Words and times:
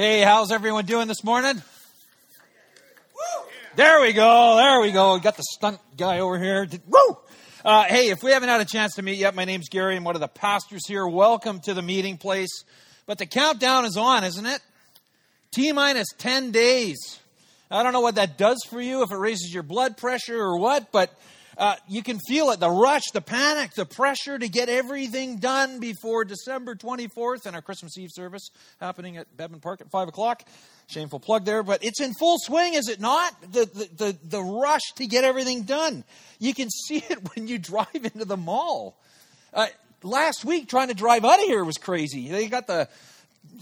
Hey, 0.00 0.22
how's 0.22 0.50
everyone 0.50 0.86
doing 0.86 1.08
this 1.08 1.22
morning? 1.22 1.62
There 3.76 4.00
we 4.00 4.14
go. 4.14 4.56
There 4.56 4.80
we 4.80 4.92
go. 4.92 5.18
Got 5.18 5.36
the 5.36 5.42
stunt 5.42 5.78
guy 5.94 6.20
over 6.20 6.38
here. 6.38 6.66
Woo! 6.88 7.18
Uh, 7.62 7.84
hey, 7.84 8.08
if 8.08 8.22
we 8.22 8.30
haven't 8.30 8.48
had 8.48 8.62
a 8.62 8.64
chance 8.64 8.94
to 8.94 9.02
meet 9.02 9.18
yet, 9.18 9.34
my 9.34 9.44
name's 9.44 9.68
Gary. 9.68 9.96
I'm 9.96 10.04
one 10.04 10.14
of 10.14 10.22
the 10.22 10.26
pastors 10.26 10.86
here. 10.86 11.06
Welcome 11.06 11.60
to 11.60 11.74
the 11.74 11.82
meeting 11.82 12.16
place. 12.16 12.64
But 13.04 13.18
the 13.18 13.26
countdown 13.26 13.84
is 13.84 13.98
on, 13.98 14.24
isn't 14.24 14.46
it? 14.46 14.62
T 15.50 15.70
minus 15.72 16.06
10 16.16 16.50
days. 16.50 17.18
I 17.70 17.82
don't 17.82 17.92
know 17.92 18.00
what 18.00 18.14
that 18.14 18.38
does 18.38 18.64
for 18.70 18.80
you, 18.80 19.02
if 19.02 19.12
it 19.12 19.18
raises 19.18 19.52
your 19.52 19.64
blood 19.64 19.98
pressure 19.98 20.40
or 20.40 20.56
what, 20.56 20.92
but 20.92 21.12
uh, 21.60 21.76
you 21.86 22.02
can 22.02 22.18
feel 22.26 22.50
it 22.52 22.58
the 22.58 22.70
rush, 22.70 23.02
the 23.12 23.20
panic, 23.20 23.72
the 23.74 23.84
pressure 23.84 24.38
to 24.38 24.48
get 24.48 24.70
everything 24.70 25.36
done 25.36 25.78
before 25.78 26.24
December 26.24 26.74
24th 26.74 27.44
and 27.44 27.54
our 27.54 27.60
Christmas 27.60 27.98
Eve 27.98 28.08
service 28.10 28.48
happening 28.80 29.18
at 29.18 29.36
Bevan 29.36 29.60
Park 29.60 29.82
at 29.82 29.90
5 29.90 30.08
o'clock. 30.08 30.42
Shameful 30.86 31.20
plug 31.20 31.44
there, 31.44 31.62
but 31.62 31.84
it's 31.84 32.00
in 32.00 32.14
full 32.14 32.38
swing, 32.38 32.72
is 32.72 32.88
it 32.88 32.98
not? 32.98 33.38
The, 33.42 33.66
the, 33.66 34.04
the, 34.04 34.18
the 34.24 34.42
rush 34.42 34.80
to 34.96 35.06
get 35.06 35.22
everything 35.24 35.64
done. 35.64 36.02
You 36.38 36.54
can 36.54 36.70
see 36.88 37.04
it 37.10 37.34
when 37.34 37.46
you 37.46 37.58
drive 37.58 37.88
into 37.94 38.24
the 38.24 38.38
mall. 38.38 38.98
Uh, 39.52 39.66
last 40.02 40.46
week, 40.46 40.66
trying 40.66 40.88
to 40.88 40.94
drive 40.94 41.26
out 41.26 41.40
of 41.40 41.44
here 41.44 41.62
was 41.62 41.76
crazy. 41.76 42.28
They 42.28 42.48
got 42.48 42.68
the 42.68 42.88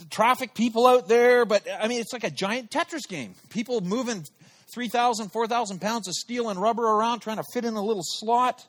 traffic 0.09 0.55
people 0.55 0.87
out 0.87 1.09
there, 1.09 1.45
but 1.45 1.67
I 1.81 1.89
mean, 1.89 2.01
it's 2.01 2.13
like 2.13 2.25
a 2.25 2.31
giant 2.31 2.71
Tetris 2.71 3.09
game. 3.09 3.35
People 3.51 3.81
moving 3.81 4.25
3,000, 4.75 5.31
4,000 5.31 5.81
pounds 5.81 6.09
of 6.09 6.15
steel 6.15 6.51
and 6.51 6.61
rubber 6.61 6.85
around 6.85 7.21
trying 7.21 7.39
to 7.39 7.45
fit 7.53 7.65
in 7.65 7.75
a 7.75 7.83
little 7.83 8.03
slot. 8.05 8.67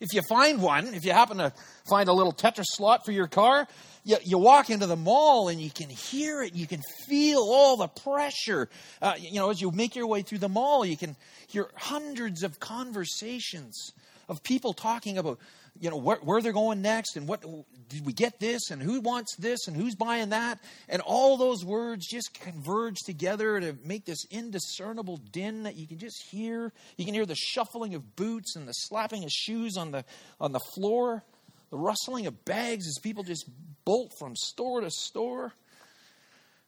If 0.00 0.14
you 0.14 0.22
find 0.28 0.62
one, 0.62 0.94
if 0.94 1.04
you 1.04 1.12
happen 1.12 1.36
to 1.38 1.52
find 1.88 2.08
a 2.08 2.12
little 2.12 2.32
Tetris 2.32 2.64
slot 2.68 3.04
for 3.04 3.12
your 3.12 3.26
car, 3.26 3.68
you, 4.04 4.16
you 4.24 4.38
walk 4.38 4.70
into 4.70 4.86
the 4.86 4.96
mall 4.96 5.48
and 5.48 5.60
you 5.60 5.70
can 5.70 5.90
hear 5.90 6.42
it. 6.42 6.54
You 6.54 6.66
can 6.66 6.80
feel 7.06 7.40
all 7.40 7.76
the 7.76 7.88
pressure. 7.88 8.70
Uh, 9.02 9.14
you 9.18 9.38
know, 9.38 9.50
as 9.50 9.60
you 9.60 9.70
make 9.70 9.94
your 9.94 10.06
way 10.06 10.22
through 10.22 10.38
the 10.38 10.48
mall, 10.48 10.86
you 10.86 10.96
can 10.96 11.16
hear 11.48 11.68
hundreds 11.76 12.42
of 12.42 12.58
conversations 12.60 13.92
of 14.28 14.42
people 14.42 14.72
talking 14.72 15.18
about 15.18 15.38
you 15.78 15.90
know 15.90 15.96
where, 15.96 16.16
where, 16.16 16.42
they're 16.42 16.52
going 16.52 16.82
next 16.82 17.16
and 17.16 17.28
what 17.28 17.44
did 17.88 18.04
we 18.04 18.12
get 18.12 18.40
this 18.40 18.70
and 18.70 18.82
who 18.82 19.00
wants 19.00 19.36
this 19.36 19.68
and 19.68 19.76
who's 19.76 19.94
buying 19.94 20.30
that? 20.30 20.58
And 20.88 21.02
all 21.02 21.36
those 21.36 21.64
words 21.64 22.06
just 22.06 22.34
converge 22.40 22.96
together 23.04 23.60
to 23.60 23.76
make 23.84 24.04
this 24.04 24.24
indiscernible 24.30 25.18
din 25.18 25.64
that 25.64 25.76
you 25.76 25.86
can 25.86 25.98
just 25.98 26.22
hear. 26.30 26.72
You 26.96 27.04
can 27.04 27.14
hear 27.14 27.26
the 27.26 27.36
shuffling 27.36 27.94
of 27.94 28.16
boots 28.16 28.56
and 28.56 28.66
the 28.66 28.72
slapping 28.72 29.24
of 29.24 29.30
shoes 29.30 29.76
on 29.76 29.90
the 29.90 30.04
on 30.40 30.52
the 30.52 30.60
floor 30.74 31.24
the 31.70 31.78
rustling 31.78 32.26
of 32.26 32.44
bags 32.44 32.86
as 32.86 32.98
people 33.00 33.22
just 33.22 33.48
bolt 33.84 34.12
from 34.18 34.36
store 34.36 34.80
to 34.80 34.90
store. 34.90 35.52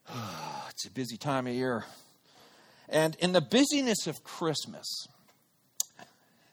It's 0.71 0.87
a 0.87 0.91
busy 0.91 1.19
time 1.19 1.47
of 1.47 1.53
year. 1.53 1.85
And 2.89 3.15
in 3.17 3.33
the 3.33 3.43
busyness 3.43 4.07
of 4.07 4.25
christmas 4.25 5.07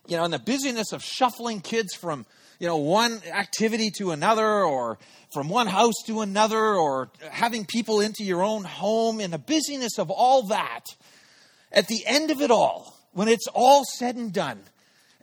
you 0.10 0.18
know, 0.18 0.26
in 0.26 0.32
the 0.32 0.40
busyness 0.40 0.92
of 0.92 1.04
shuffling 1.04 1.62
kids 1.62 1.94
from 1.94 2.26
you 2.60 2.68
know, 2.68 2.78
one 2.78 3.22
activity 3.32 3.90
to 3.90 4.12
another 4.12 4.64
or 4.64 5.00
from 5.34 5.48
one 5.48 5.68
house 5.68 5.96
to 6.06 6.22
another 6.22 6.76
or 6.76 7.10
having 7.32 7.66
people 7.66 8.02
into 8.02 8.24
your 8.24 8.44
own 8.44 8.66
home 8.66 9.22
in 9.22 9.32
the 9.32 9.38
busyness 9.38 9.98
of 9.98 10.12
all 10.12 10.48
that, 10.48 10.84
at 11.72 11.88
the 11.88 12.04
end 12.06 12.32
of 12.32 12.42
it 12.42 12.52
all, 12.52 12.98
when 13.14 13.28
it's 13.28 13.48
all 13.54 13.84
said 13.98 14.16
and 14.18 14.34
done, 14.34 14.60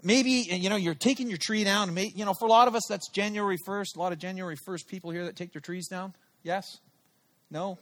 maybe, 0.03 0.31
you 0.31 0.71
know, 0.71 0.77
you're 0.77 0.95
taking 0.95 1.29
your 1.29 1.39
tree 1.39 1.63
down. 1.63 1.93
May, 1.93 2.11
you 2.15 2.25
know, 2.25 2.33
for 2.39 2.47
a 2.47 2.51
lot 2.51 2.69
of 2.69 2.75
us, 2.75 2.85
that's 2.89 3.09
January 3.11 3.59
1st. 3.69 3.97
A 3.97 3.99
lot 3.99 4.13
of 4.13 4.19
January 4.19 4.57
1st 4.57 4.87
people 4.87 5.11
here 5.11 5.25
that 5.27 5.37
take 5.37 5.53
their 5.53 5.61
trees 5.61 5.89
down. 5.89 6.15
Yes? 6.43 6.79
No? 7.51 7.79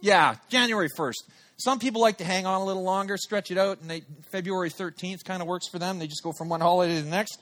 Yeah, 0.00 0.36
January 0.48 0.88
1st. 0.96 1.22
Some 1.64 1.78
people 1.78 2.00
like 2.00 2.18
to 2.18 2.24
hang 2.24 2.44
on 2.44 2.60
a 2.60 2.64
little 2.64 2.82
longer, 2.82 3.16
stretch 3.16 3.52
it 3.52 3.58
out, 3.58 3.80
and 3.80 3.88
they, 3.88 4.02
February 4.32 4.68
13th 4.68 5.24
kind 5.24 5.40
of 5.40 5.46
works 5.46 5.68
for 5.68 5.78
them. 5.78 6.00
They 6.00 6.08
just 6.08 6.22
go 6.24 6.32
from 6.32 6.48
one 6.48 6.60
holiday 6.60 6.96
to 6.96 7.02
the 7.02 7.10
next. 7.10 7.38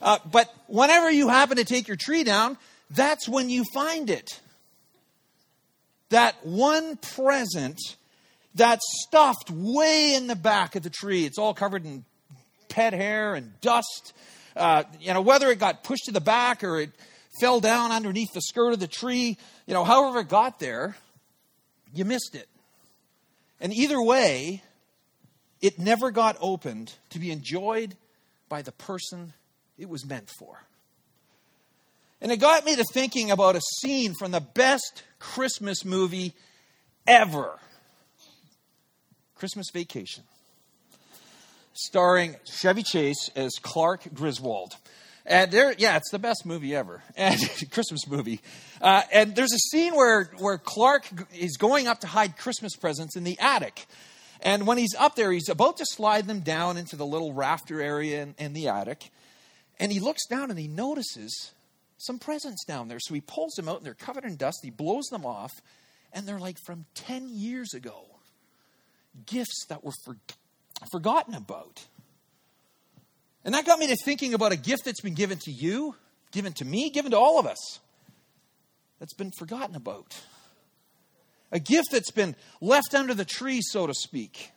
Uh, 0.00 0.18
but 0.30 0.54
whenever 0.68 1.10
you 1.10 1.28
happen 1.28 1.56
to 1.56 1.64
take 1.64 1.88
your 1.88 1.96
tree 1.96 2.22
down, 2.22 2.58
that's 2.90 3.28
when 3.28 3.50
you 3.50 3.64
find 3.74 4.08
it. 4.08 4.40
That 6.10 6.36
one 6.46 6.96
present 6.96 7.80
that's 8.54 8.84
stuffed 9.08 9.50
way 9.50 10.14
in 10.14 10.28
the 10.28 10.36
back 10.36 10.76
of 10.76 10.84
the 10.84 10.90
tree. 10.90 11.24
It's 11.24 11.38
all 11.38 11.52
covered 11.52 11.84
in 11.84 12.04
pet 12.68 12.92
hair 12.92 13.34
and 13.34 13.60
dust. 13.60 14.12
Uh, 14.54 14.84
you 15.00 15.12
know, 15.12 15.22
whether 15.22 15.50
it 15.50 15.58
got 15.58 15.82
pushed 15.82 16.04
to 16.04 16.12
the 16.12 16.20
back 16.20 16.62
or 16.62 16.78
it 16.78 16.90
fell 17.40 17.58
down 17.58 17.90
underneath 17.90 18.32
the 18.32 18.40
skirt 18.40 18.72
of 18.72 18.78
the 18.78 18.86
tree, 18.86 19.36
you 19.66 19.74
know, 19.74 19.82
however 19.82 20.20
it 20.20 20.28
got 20.28 20.60
there, 20.60 20.96
you 21.92 22.04
missed 22.04 22.36
it. 22.36 22.48
And 23.60 23.72
either 23.72 24.00
way, 24.00 24.62
it 25.60 25.78
never 25.78 26.10
got 26.10 26.36
opened 26.40 26.94
to 27.10 27.18
be 27.18 27.30
enjoyed 27.30 27.96
by 28.48 28.62
the 28.62 28.72
person 28.72 29.32
it 29.78 29.88
was 29.88 30.04
meant 30.04 30.30
for. 30.38 30.62
And 32.20 32.32
it 32.32 32.38
got 32.38 32.64
me 32.64 32.76
to 32.76 32.84
thinking 32.92 33.30
about 33.30 33.56
a 33.56 33.60
scene 33.80 34.14
from 34.14 34.30
the 34.30 34.40
best 34.40 35.02
Christmas 35.18 35.84
movie 35.84 36.34
ever 37.06 37.58
Christmas 39.36 39.66
Vacation, 39.70 40.24
starring 41.74 42.36
Chevy 42.46 42.82
Chase 42.82 43.30
as 43.36 43.52
Clark 43.60 44.14
Griswold. 44.14 44.76
And 45.28 45.50
there, 45.50 45.74
yeah, 45.76 45.96
it's 45.96 46.10
the 46.12 46.20
best 46.20 46.46
movie 46.46 46.74
ever, 46.74 47.02
and 47.16 47.40
Christmas 47.72 48.06
movie. 48.06 48.40
Uh, 48.80 49.02
and 49.12 49.34
there's 49.34 49.52
a 49.52 49.58
scene 49.58 49.94
where 49.94 50.30
where 50.38 50.56
Clark 50.56 51.08
is 51.36 51.56
going 51.56 51.88
up 51.88 52.00
to 52.00 52.06
hide 52.06 52.36
Christmas 52.36 52.76
presents 52.76 53.16
in 53.16 53.24
the 53.24 53.38
attic, 53.40 53.86
and 54.40 54.66
when 54.66 54.78
he's 54.78 54.94
up 54.96 55.16
there, 55.16 55.32
he's 55.32 55.48
about 55.48 55.78
to 55.78 55.84
slide 55.86 56.26
them 56.26 56.40
down 56.40 56.76
into 56.76 56.94
the 56.94 57.06
little 57.06 57.32
rafter 57.32 57.82
area 57.82 58.22
in, 58.22 58.34
in 58.38 58.52
the 58.52 58.68
attic, 58.68 59.10
and 59.80 59.90
he 59.90 59.98
looks 59.98 60.26
down 60.26 60.50
and 60.50 60.58
he 60.60 60.68
notices 60.68 61.52
some 61.98 62.18
presents 62.18 62.64
down 62.64 62.88
there. 62.88 63.00
So 63.00 63.14
he 63.14 63.20
pulls 63.20 63.54
them 63.54 63.68
out 63.68 63.78
and 63.78 63.86
they're 63.86 63.94
covered 63.94 64.24
in 64.24 64.36
dust. 64.36 64.60
He 64.62 64.70
blows 64.70 65.06
them 65.06 65.26
off, 65.26 65.52
and 66.12 66.26
they're 66.26 66.38
like 66.38 66.58
from 66.64 66.84
10 66.94 67.28
years 67.30 67.74
ago 67.74 68.04
gifts 69.24 69.64
that 69.68 69.82
were 69.82 69.92
for, 70.04 70.16
forgotten 70.92 71.34
about. 71.34 71.86
And 73.46 73.54
that 73.54 73.64
got 73.64 73.78
me 73.78 73.86
to 73.86 73.96
thinking 73.96 74.34
about 74.34 74.50
a 74.50 74.56
gift 74.56 74.84
that's 74.84 75.00
been 75.00 75.14
given 75.14 75.38
to 75.44 75.52
you, 75.52 75.94
given 76.32 76.52
to 76.54 76.64
me, 76.64 76.90
given 76.90 77.12
to 77.12 77.16
all 77.16 77.38
of 77.38 77.46
us, 77.46 77.78
that's 78.98 79.14
been 79.14 79.30
forgotten 79.38 79.76
about. 79.76 80.20
A 81.52 81.60
gift 81.60 81.92
that's 81.92 82.10
been 82.10 82.34
left 82.60 82.92
under 82.92 83.14
the 83.14 83.24
tree, 83.24 83.60
so 83.62 83.86
to 83.86 83.94
speak. 83.94 84.50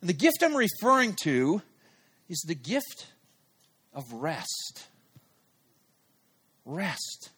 And 0.00 0.10
the 0.10 0.14
gift 0.14 0.42
I'm 0.42 0.56
referring 0.56 1.14
to 1.22 1.62
is 2.28 2.44
the 2.48 2.56
gift 2.56 3.06
of 3.94 4.12
rest. 4.12 4.88
Rest. 6.64 7.30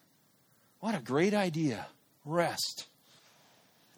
What 0.81 0.95
a 0.95 1.01
great 1.01 1.35
idea. 1.35 1.87
Rest. 2.25 2.87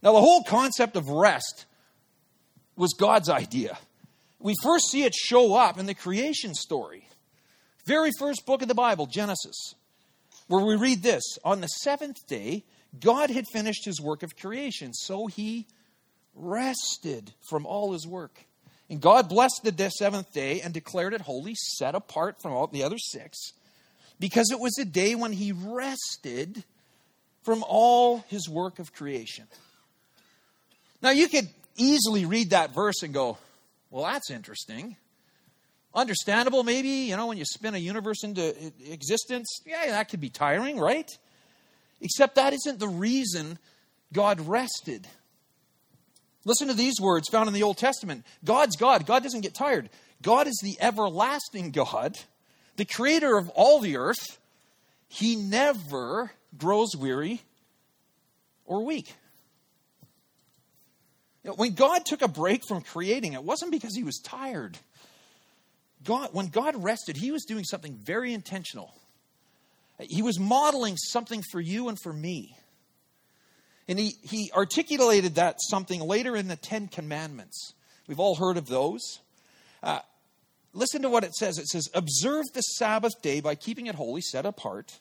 Now, 0.02 0.12
the 0.12 0.20
whole 0.20 0.42
concept 0.42 0.96
of 0.96 1.08
rest 1.08 1.66
was 2.74 2.94
God's 2.94 3.28
idea. 3.28 3.78
We 4.40 4.54
first 4.62 4.90
see 4.90 5.04
it 5.04 5.14
show 5.14 5.54
up 5.54 5.78
in 5.78 5.86
the 5.86 5.94
creation 5.94 6.54
story. 6.54 7.08
Very 7.84 8.10
first 8.18 8.46
book 8.46 8.62
of 8.62 8.68
the 8.68 8.74
Bible, 8.74 9.06
Genesis, 9.06 9.74
where 10.46 10.64
we 10.64 10.76
read 10.76 11.02
this 11.02 11.38
On 11.44 11.60
the 11.60 11.66
seventh 11.68 12.26
day, 12.26 12.64
God 13.00 13.30
had 13.30 13.44
finished 13.52 13.84
his 13.84 14.00
work 14.00 14.22
of 14.22 14.36
creation, 14.36 14.92
so 14.94 15.26
he 15.26 15.66
rested 16.34 17.32
from 17.48 17.66
all 17.66 17.92
his 17.92 18.06
work. 18.06 18.44
And 18.88 19.00
God 19.00 19.28
blessed 19.28 19.60
the 19.64 19.90
seventh 19.90 20.32
day 20.32 20.60
and 20.60 20.72
declared 20.72 21.12
it 21.14 21.22
holy, 21.22 21.54
set 21.54 21.94
apart 21.94 22.40
from 22.40 22.52
all 22.52 22.66
the 22.66 22.84
other 22.84 22.98
six, 22.98 23.52
because 24.18 24.50
it 24.50 24.60
was 24.60 24.78
a 24.78 24.84
day 24.84 25.14
when 25.14 25.32
he 25.32 25.52
rested 25.52 26.64
from 27.42 27.64
all 27.66 28.24
his 28.28 28.48
work 28.48 28.78
of 28.78 28.92
creation. 28.92 29.46
Now, 31.02 31.10
you 31.10 31.28
could 31.28 31.48
easily 31.76 32.24
read 32.24 32.50
that 32.50 32.74
verse 32.74 33.02
and 33.02 33.12
go, 33.14 33.38
well, 33.90 34.04
that's 34.04 34.30
interesting. 34.30 34.96
Understandable, 35.94 36.62
maybe, 36.64 36.88
you 36.88 37.16
know, 37.16 37.26
when 37.26 37.38
you 37.38 37.44
spin 37.44 37.74
a 37.74 37.78
universe 37.78 38.22
into 38.22 38.54
existence. 38.90 39.60
Yeah, 39.66 39.86
that 39.86 40.10
could 40.10 40.20
be 40.20 40.28
tiring, 40.28 40.78
right? 40.78 41.10
Except 42.00 42.34
that 42.36 42.52
isn't 42.52 42.78
the 42.78 42.88
reason 42.88 43.58
God 44.12 44.40
rested. 44.40 45.06
Listen 46.44 46.68
to 46.68 46.74
these 46.74 47.00
words 47.00 47.28
found 47.28 47.48
in 47.48 47.54
the 47.54 47.62
Old 47.62 47.78
Testament 47.78 48.24
God's 48.44 48.76
God. 48.76 49.06
God 49.06 49.22
doesn't 49.22 49.40
get 49.40 49.54
tired. 49.54 49.90
God 50.22 50.46
is 50.46 50.58
the 50.62 50.76
everlasting 50.80 51.70
God, 51.70 52.16
the 52.76 52.84
creator 52.84 53.36
of 53.36 53.48
all 53.50 53.80
the 53.80 53.96
earth. 53.96 54.38
He 55.08 55.36
never 55.36 56.32
grows 56.56 56.96
weary 56.96 57.42
or 58.66 58.84
weak. 58.84 59.14
When 61.56 61.74
God 61.74 62.04
took 62.04 62.22
a 62.22 62.28
break 62.28 62.62
from 62.66 62.82
creating, 62.82 63.32
it 63.32 63.42
wasn't 63.42 63.72
because 63.72 63.94
he 63.94 64.04
was 64.04 64.18
tired. 64.18 64.78
God, 66.04 66.30
when 66.32 66.48
God 66.48 66.82
rested, 66.82 67.16
he 67.16 67.30
was 67.30 67.44
doing 67.44 67.64
something 67.64 67.94
very 67.94 68.32
intentional. 68.32 68.94
He 70.00 70.22
was 70.22 70.38
modeling 70.38 70.96
something 70.96 71.42
for 71.50 71.60
you 71.60 71.88
and 71.88 71.98
for 72.00 72.12
me. 72.12 72.56
And 73.88 73.98
he, 73.98 74.14
he 74.22 74.50
articulated 74.54 75.36
that 75.36 75.56
something 75.60 76.00
later 76.00 76.36
in 76.36 76.48
the 76.48 76.56
Ten 76.56 76.88
Commandments. 76.88 77.72
We've 78.06 78.20
all 78.20 78.34
heard 78.34 78.56
of 78.56 78.66
those. 78.66 79.20
Uh, 79.82 80.00
listen 80.72 81.02
to 81.02 81.08
what 81.08 81.24
it 81.24 81.34
says 81.34 81.58
it 81.58 81.66
says, 81.66 81.88
Observe 81.94 82.44
the 82.52 82.60
Sabbath 82.60 83.20
day 83.22 83.40
by 83.40 83.54
keeping 83.54 83.86
it 83.86 83.94
holy, 83.94 84.20
set 84.20 84.46
apart, 84.46 84.98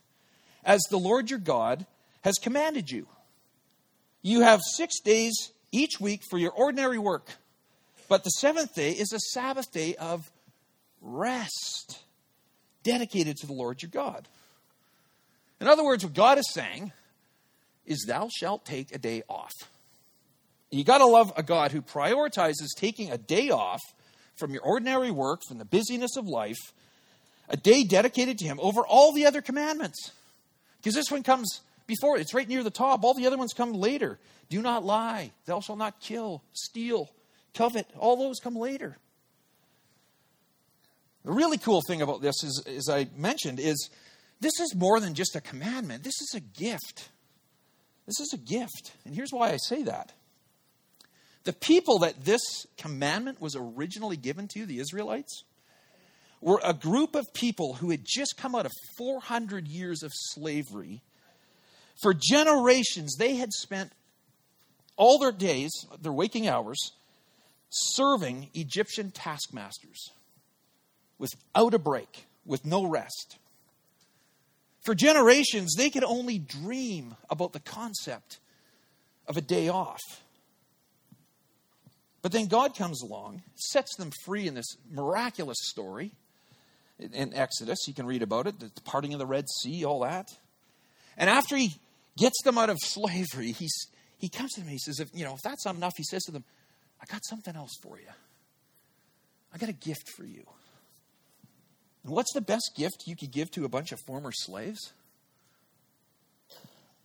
as 0.63 0.81
the 0.89 0.97
Lord 0.97 1.29
your 1.29 1.39
God 1.39 1.85
has 2.21 2.35
commanded 2.35 2.89
you. 2.89 3.07
You 4.21 4.41
have 4.41 4.61
six 4.63 4.99
days 4.99 5.51
each 5.71 5.99
week 5.99 6.21
for 6.29 6.37
your 6.37 6.51
ordinary 6.51 6.97
work, 6.97 7.29
but 8.07 8.23
the 8.23 8.29
seventh 8.29 8.75
day 8.75 8.91
is 8.91 9.11
a 9.13 9.19
Sabbath 9.19 9.71
day 9.71 9.95
of 9.95 10.29
rest, 11.01 11.99
dedicated 12.83 13.37
to 13.37 13.47
the 13.47 13.53
Lord 13.53 13.81
your 13.81 13.91
God. 13.91 14.27
In 15.59 15.67
other 15.67 15.83
words, 15.83 16.03
what 16.03 16.13
God 16.13 16.37
is 16.37 16.49
saying 16.51 16.91
is, 17.85 18.05
Thou 18.07 18.29
shalt 18.29 18.65
take 18.65 18.93
a 18.93 18.97
day 18.97 19.23
off. 19.29 19.53
You 20.69 20.83
got 20.83 20.99
to 20.99 21.05
love 21.05 21.31
a 21.37 21.43
God 21.43 21.71
who 21.71 21.81
prioritizes 21.81 22.67
taking 22.75 23.11
a 23.11 23.17
day 23.17 23.49
off 23.49 23.81
from 24.35 24.51
your 24.51 24.61
ordinary 24.61 25.11
work, 25.11 25.41
from 25.47 25.57
the 25.57 25.65
busyness 25.65 26.15
of 26.17 26.27
life, 26.27 26.73
a 27.49 27.57
day 27.57 27.83
dedicated 27.83 28.37
to 28.39 28.45
Him 28.45 28.59
over 28.61 28.85
all 28.85 29.13
the 29.13 29.25
other 29.25 29.41
commandments. 29.41 30.11
Because 30.77 30.93
this 30.93 31.09
one 31.09 31.23
comes 31.23 31.61
before, 31.87 32.17
it's 32.17 32.33
right 32.33 32.47
near 32.47 32.63
the 32.63 32.69
top. 32.69 33.03
All 33.03 33.13
the 33.13 33.25
other 33.25 33.37
ones 33.37 33.53
come 33.53 33.73
later. 33.73 34.19
Do 34.49 34.61
not 34.61 34.85
lie. 34.85 35.31
Thou 35.45 35.61
shalt 35.61 35.79
not 35.79 35.99
kill, 35.99 36.43
steal, 36.53 37.09
covet. 37.53 37.87
All 37.97 38.17
those 38.17 38.39
come 38.39 38.55
later. 38.55 38.97
The 41.25 41.31
really 41.31 41.57
cool 41.57 41.81
thing 41.87 42.01
about 42.01 42.21
this 42.21 42.43
is, 42.43 42.63
as 42.67 42.89
I 42.89 43.07
mentioned, 43.15 43.59
is 43.59 43.89
this 44.39 44.59
is 44.59 44.75
more 44.75 44.99
than 44.99 45.13
just 45.13 45.35
a 45.35 45.41
commandment. 45.41 46.03
This 46.03 46.21
is 46.21 46.33
a 46.35 46.39
gift. 46.39 47.09
This 48.05 48.19
is 48.19 48.33
a 48.33 48.37
gift. 48.37 48.93
And 49.05 49.15
here's 49.15 49.31
why 49.31 49.51
I 49.51 49.57
say 49.57 49.83
that. 49.83 50.13
The 51.43 51.53
people 51.53 51.99
that 51.99 52.25
this 52.25 52.41
commandment 52.77 53.41
was 53.41 53.55
originally 53.55 54.17
given 54.17 54.47
to, 54.49 54.65
the 54.65 54.79
Israelites, 54.79 55.43
were 56.41 56.61
a 56.63 56.73
group 56.73 57.15
of 57.15 57.25
people 57.33 57.75
who 57.75 57.89
had 57.89 58.05
just 58.05 58.35
come 58.37 58.55
out 58.55 58.65
of 58.65 58.71
400 58.97 59.67
years 59.67 60.03
of 60.03 60.11
slavery. 60.13 61.01
For 62.01 62.13
generations, 62.13 63.15
they 63.17 63.35
had 63.35 63.51
spent 63.51 63.91
all 64.97 65.19
their 65.19 65.31
days, 65.31 65.71
their 66.01 66.11
waking 66.11 66.47
hours, 66.47 66.91
serving 67.69 68.49
Egyptian 68.53 69.11
taskmasters 69.11 70.11
without 71.17 71.73
a 71.73 71.79
break, 71.79 72.25
with 72.45 72.65
no 72.65 72.85
rest. 72.85 73.37
For 74.81 74.95
generations, 74.95 75.75
they 75.75 75.89
could 75.89 76.03
only 76.03 76.39
dream 76.39 77.15
about 77.29 77.53
the 77.53 77.59
concept 77.59 78.39
of 79.27 79.35
a 79.35 79.41
day 79.41 79.67
off. 79.67 80.01
But 82.21 82.31
then 82.31 82.47
God 82.47 82.75
comes 82.75 83.01
along, 83.01 83.41
sets 83.55 83.95
them 83.95 84.11
free 84.23 84.47
in 84.47 84.53
this 84.53 84.77
miraculous 84.91 85.57
story 85.61 86.11
in 86.99 87.33
Exodus. 87.33 87.87
You 87.87 87.93
can 87.93 88.05
read 88.05 88.21
about 88.21 88.47
it, 88.47 88.59
the 88.59 88.71
parting 88.85 89.13
of 89.13 89.19
the 89.19 89.25
Red 89.25 89.49
Sea, 89.61 89.83
all 89.83 90.01
that. 90.01 90.35
And 91.17 91.29
after 91.29 91.57
he 91.57 91.75
gets 92.17 92.41
them 92.43 92.57
out 92.57 92.69
of 92.69 92.77
slavery, 92.81 93.51
he's, 93.51 93.87
he 94.17 94.29
comes 94.29 94.53
to 94.53 94.61
them 94.61 94.69
he 94.69 94.79
says, 94.79 94.99
if, 94.99 95.09
you 95.13 95.23
know, 95.23 95.33
if 95.33 95.41
that's 95.43 95.65
not 95.65 95.75
enough, 95.75 95.93
he 95.97 96.03
says 96.03 96.23
to 96.23 96.31
them, 96.31 96.43
I 97.01 97.05
got 97.11 97.25
something 97.25 97.55
else 97.55 97.77
for 97.81 97.99
you. 97.99 98.07
I 99.53 99.57
got 99.57 99.69
a 99.69 99.73
gift 99.73 100.09
for 100.15 100.25
you. 100.25 100.43
And 102.03 102.13
what's 102.13 102.33
the 102.33 102.41
best 102.41 102.71
gift 102.75 103.03
you 103.05 103.15
could 103.15 103.31
give 103.31 103.51
to 103.51 103.65
a 103.65 103.69
bunch 103.69 103.91
of 103.91 103.99
former 104.05 104.31
slaves? 104.31 104.93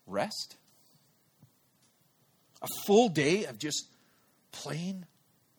Rest. 0.06 0.56
A 2.62 2.68
full 2.86 3.08
day 3.08 3.44
of 3.44 3.58
just 3.58 3.86
plain 4.52 5.06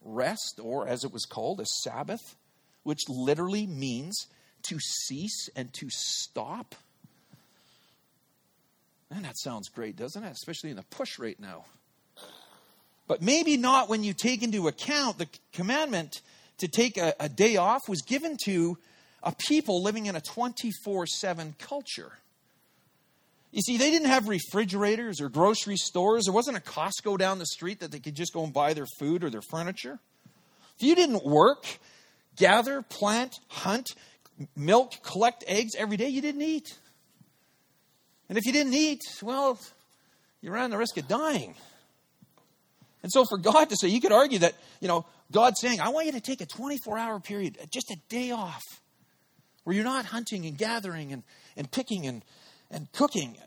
rest, 0.03 0.59
or 0.61 0.87
as 0.87 1.03
it 1.03 1.11
was 1.11 1.25
called, 1.25 1.59
a 1.59 1.65
Sabbath, 1.65 2.35
which 2.83 3.01
literally 3.09 3.67
means 3.67 4.27
to 4.63 4.79
cease 4.79 5.49
and 5.55 5.73
to 5.73 5.87
stop. 5.89 6.75
Man, 9.13 9.21
that 9.21 9.37
sounds 9.37 9.69
great, 9.69 9.95
doesn't 9.95 10.23
it? 10.23 10.31
Especially 10.31 10.71
in 10.71 10.75
the 10.75 10.83
push 10.89 11.19
right 11.19 11.39
now. 11.39 11.65
But 13.07 13.21
maybe 13.21 13.57
not 13.57 13.87
when 13.87 14.03
you 14.03 14.11
take 14.11 14.41
into 14.41 14.67
account 14.67 15.19
the 15.19 15.27
commandment 15.51 16.21
to 16.57 16.67
take 16.67 16.97
a, 16.97 17.13
a 17.19 17.29
day 17.29 17.57
off 17.57 17.81
was 17.87 18.01
given 18.01 18.37
to 18.45 18.75
a 19.21 19.31
people 19.47 19.83
living 19.83 20.07
in 20.07 20.15
a 20.15 20.21
24 20.21 21.05
7 21.05 21.53
culture. 21.59 22.13
You 23.51 23.61
see, 23.61 23.77
they 23.77 23.91
didn't 23.91 24.07
have 24.07 24.27
refrigerators 24.27 25.21
or 25.21 25.29
grocery 25.29 25.77
stores. 25.77 26.25
There 26.25 26.33
wasn't 26.33 26.57
a 26.57 26.61
Costco 26.61 27.19
down 27.19 27.37
the 27.37 27.45
street 27.45 27.81
that 27.81 27.91
they 27.91 27.99
could 27.99 28.15
just 28.15 28.33
go 28.33 28.43
and 28.43 28.51
buy 28.51 28.73
their 28.73 28.87
food 28.97 29.23
or 29.23 29.29
their 29.29 29.43
furniture. 29.43 29.99
If 30.79 30.87
you 30.87 30.95
didn't 30.95 31.23
work, 31.23 31.67
gather, 32.35 32.81
plant, 32.81 33.35
hunt, 33.49 33.91
milk, 34.55 34.93
collect 35.03 35.43
eggs 35.45 35.75
every 35.77 35.97
day, 35.97 36.07
you 36.07 36.19
didn't 36.19 36.41
eat. 36.41 36.79
And 38.33 38.39
if 38.39 38.47
you 38.47 38.51
didn't 38.51 38.73
eat, 38.73 39.03
well, 39.21 39.59
you 40.41 40.49
ran 40.49 40.71
the 40.71 40.77
risk 40.79 40.97
of 40.97 41.07
dying. 41.07 41.53
And 43.03 43.11
so 43.11 43.25
for 43.25 43.37
God 43.37 43.69
to 43.69 43.75
say, 43.75 43.89
you 43.89 44.01
could 44.01 44.11
argue 44.11 44.39
that, 44.39 44.55
you 44.79 44.87
know, 44.87 45.05
God's 45.31 45.59
saying, 45.61 45.79
I 45.79 45.89
want 45.89 46.07
you 46.07 46.13
to 46.13 46.19
take 46.19 46.41
a 46.41 46.47
24 46.47 46.97
hour 46.97 47.19
period, 47.19 47.59
just 47.71 47.91
a 47.91 47.95
day 48.09 48.31
off, 48.31 48.63
where 49.65 49.75
you're 49.75 49.85
not 49.85 50.05
hunting 50.05 50.47
and 50.47 50.57
gathering 50.57 51.13
and, 51.13 51.21
and 51.55 51.69
picking 51.69 52.07
and, 52.07 52.25
and 52.71 52.91
cooking, 52.91 53.37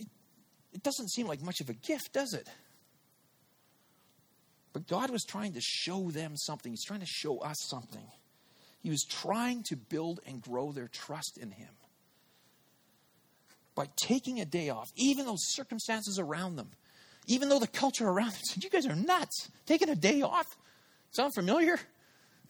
it, 0.00 0.08
it 0.72 0.82
doesn't 0.82 1.08
seem 1.10 1.28
like 1.28 1.40
much 1.40 1.60
of 1.60 1.68
a 1.68 1.74
gift, 1.74 2.12
does 2.12 2.34
it? 2.34 2.48
But 4.72 4.88
God 4.88 5.10
was 5.10 5.22
trying 5.22 5.52
to 5.52 5.60
show 5.60 6.10
them 6.10 6.36
something. 6.36 6.72
He's 6.72 6.84
trying 6.84 7.02
to 7.02 7.06
show 7.06 7.38
us 7.38 7.58
something. 7.68 8.08
He 8.82 8.90
was 8.90 9.04
trying 9.08 9.62
to 9.68 9.76
build 9.76 10.18
and 10.26 10.42
grow 10.42 10.72
their 10.72 10.88
trust 10.88 11.38
in 11.40 11.52
Him 11.52 11.68
by 13.74 13.88
taking 13.96 14.40
a 14.40 14.44
day 14.44 14.70
off, 14.70 14.90
even 14.96 15.26
those 15.26 15.52
circumstances 15.54 16.18
around 16.18 16.56
them, 16.56 16.70
even 17.26 17.48
though 17.48 17.58
the 17.58 17.66
culture 17.66 18.08
around 18.08 18.32
them 18.32 18.40
said, 18.44 18.64
You 18.64 18.70
guys 18.70 18.86
are 18.86 18.96
nuts. 18.96 19.48
Taking 19.66 19.88
a 19.88 19.96
day 19.96 20.22
off? 20.22 20.46
Sound 21.12 21.34
familiar? 21.34 21.78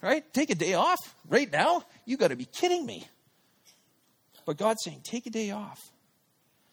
Right? 0.00 0.24
Take 0.32 0.50
a 0.50 0.54
day 0.54 0.74
off 0.74 0.98
right 1.28 1.50
now? 1.50 1.84
You 2.04 2.16
got 2.16 2.28
to 2.28 2.36
be 2.36 2.44
kidding 2.44 2.84
me. 2.84 3.06
But 4.44 4.56
God's 4.56 4.82
saying, 4.82 5.00
take 5.04 5.26
a 5.26 5.30
day 5.30 5.52
off. 5.52 5.78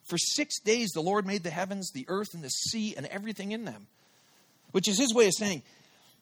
For 0.07 0.17
six 0.17 0.59
days, 0.59 0.89
the 0.89 1.01
Lord 1.01 1.27
made 1.27 1.43
the 1.43 1.51
heavens, 1.51 1.91
the 1.91 2.05
earth, 2.07 2.33
and 2.33 2.43
the 2.43 2.49
sea, 2.49 2.95
and 2.97 3.05
everything 3.05 3.51
in 3.51 3.65
them. 3.65 3.85
Which 4.71 4.87
is 4.87 4.97
his 4.97 5.13
way 5.13 5.27
of 5.27 5.33
saying, 5.37 5.61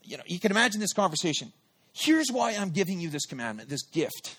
you 0.04 0.18
know, 0.18 0.24
you 0.26 0.40
can 0.40 0.52
imagine 0.52 0.82
this 0.82 0.94
conversation. 0.94 1.54
Here's 1.94 2.30
why 2.30 2.52
I'm 2.52 2.72
giving 2.72 3.00
you 3.00 3.10
this 3.10 3.26
commandment, 3.26 3.70
this 3.70 3.84
gift. 3.84 4.38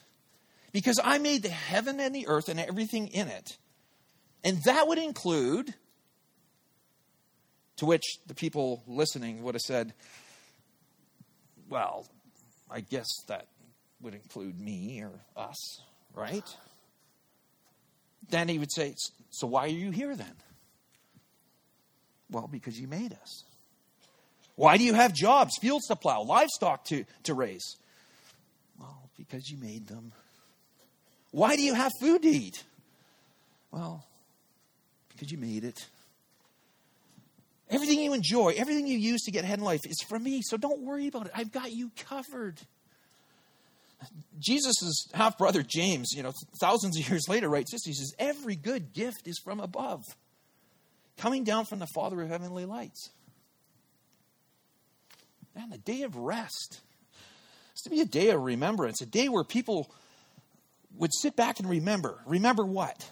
Because 0.72 1.00
I 1.02 1.18
made 1.18 1.42
the 1.42 1.48
heaven 1.48 1.98
and 1.98 2.14
the 2.14 2.28
earth 2.28 2.48
and 2.48 2.60
everything 2.60 3.08
in 3.08 3.28
it. 3.28 3.56
And 4.44 4.62
that 4.64 4.86
would 4.88 4.98
include, 4.98 5.74
to 7.76 7.86
which 7.86 8.04
the 8.26 8.34
people 8.34 8.82
listening 8.86 9.42
would 9.42 9.54
have 9.54 9.62
said, 9.62 9.92
well, 11.68 12.06
I 12.70 12.80
guess 12.80 13.06
that 13.26 13.46
would 14.00 14.14
include 14.14 14.60
me 14.60 15.02
or 15.02 15.12
us, 15.36 15.80
right? 16.14 16.44
Then 18.30 18.48
he 18.48 18.58
would 18.58 18.72
say, 18.72 18.94
So 19.30 19.46
why 19.46 19.64
are 19.64 19.68
you 19.68 19.90
here 19.90 20.14
then? 20.14 20.34
Well, 22.30 22.48
because 22.50 22.78
you 22.78 22.86
made 22.86 23.12
us. 23.14 23.44
Why 24.54 24.76
do 24.76 24.84
you 24.84 24.94
have 24.94 25.14
jobs, 25.14 25.56
fields 25.60 25.86
to 25.86 25.96
plow, 25.96 26.22
livestock 26.22 26.84
to, 26.86 27.04
to 27.24 27.34
raise? 27.34 27.76
Well, 28.78 29.08
because 29.16 29.48
you 29.48 29.56
made 29.56 29.86
them. 29.86 30.12
Why 31.30 31.56
do 31.56 31.62
you 31.62 31.74
have 31.74 31.92
food 32.00 32.22
to 32.22 32.28
eat? 32.28 32.64
Well, 33.70 34.04
because 35.18 35.32
you 35.32 35.38
made 35.38 35.64
it. 35.64 35.86
Everything 37.70 38.00
you 38.00 38.14
enjoy, 38.14 38.54
everything 38.56 38.86
you 38.86 38.98
use 38.98 39.22
to 39.22 39.30
get 39.30 39.44
ahead 39.44 39.58
in 39.58 39.64
life 39.64 39.80
is 39.84 40.00
from 40.08 40.22
me, 40.22 40.40
so 40.42 40.56
don't 40.56 40.82
worry 40.82 41.08
about 41.08 41.26
it. 41.26 41.32
I've 41.34 41.52
got 41.52 41.72
you 41.72 41.90
covered. 41.96 42.58
Jesus' 44.38 45.08
half 45.12 45.36
brother 45.36 45.62
James, 45.62 46.12
you 46.14 46.22
know, 46.22 46.32
thousands 46.60 46.98
of 46.98 47.08
years 47.10 47.28
later, 47.28 47.48
writes 47.48 47.72
this. 47.72 47.82
He 47.84 47.92
says, 47.92 48.14
Every 48.18 48.56
good 48.56 48.94
gift 48.94 49.26
is 49.26 49.38
from 49.44 49.60
above, 49.60 50.02
coming 51.18 51.44
down 51.44 51.66
from 51.66 51.80
the 51.80 51.88
Father 51.94 52.22
of 52.22 52.28
heavenly 52.28 52.64
lights. 52.64 53.10
And 55.56 55.72
the 55.72 55.78
day 55.78 56.02
of 56.02 56.14
rest. 56.14 56.80
It's 57.72 57.82
to 57.82 57.90
be 57.90 58.00
a 58.00 58.04
day 58.04 58.30
of 58.30 58.40
remembrance, 58.40 59.00
a 59.02 59.06
day 59.06 59.28
where 59.28 59.44
people 59.44 59.90
would 60.96 61.12
sit 61.12 61.34
back 61.36 61.58
and 61.58 61.68
remember. 61.68 62.20
Remember 62.26 62.64
what? 62.64 63.08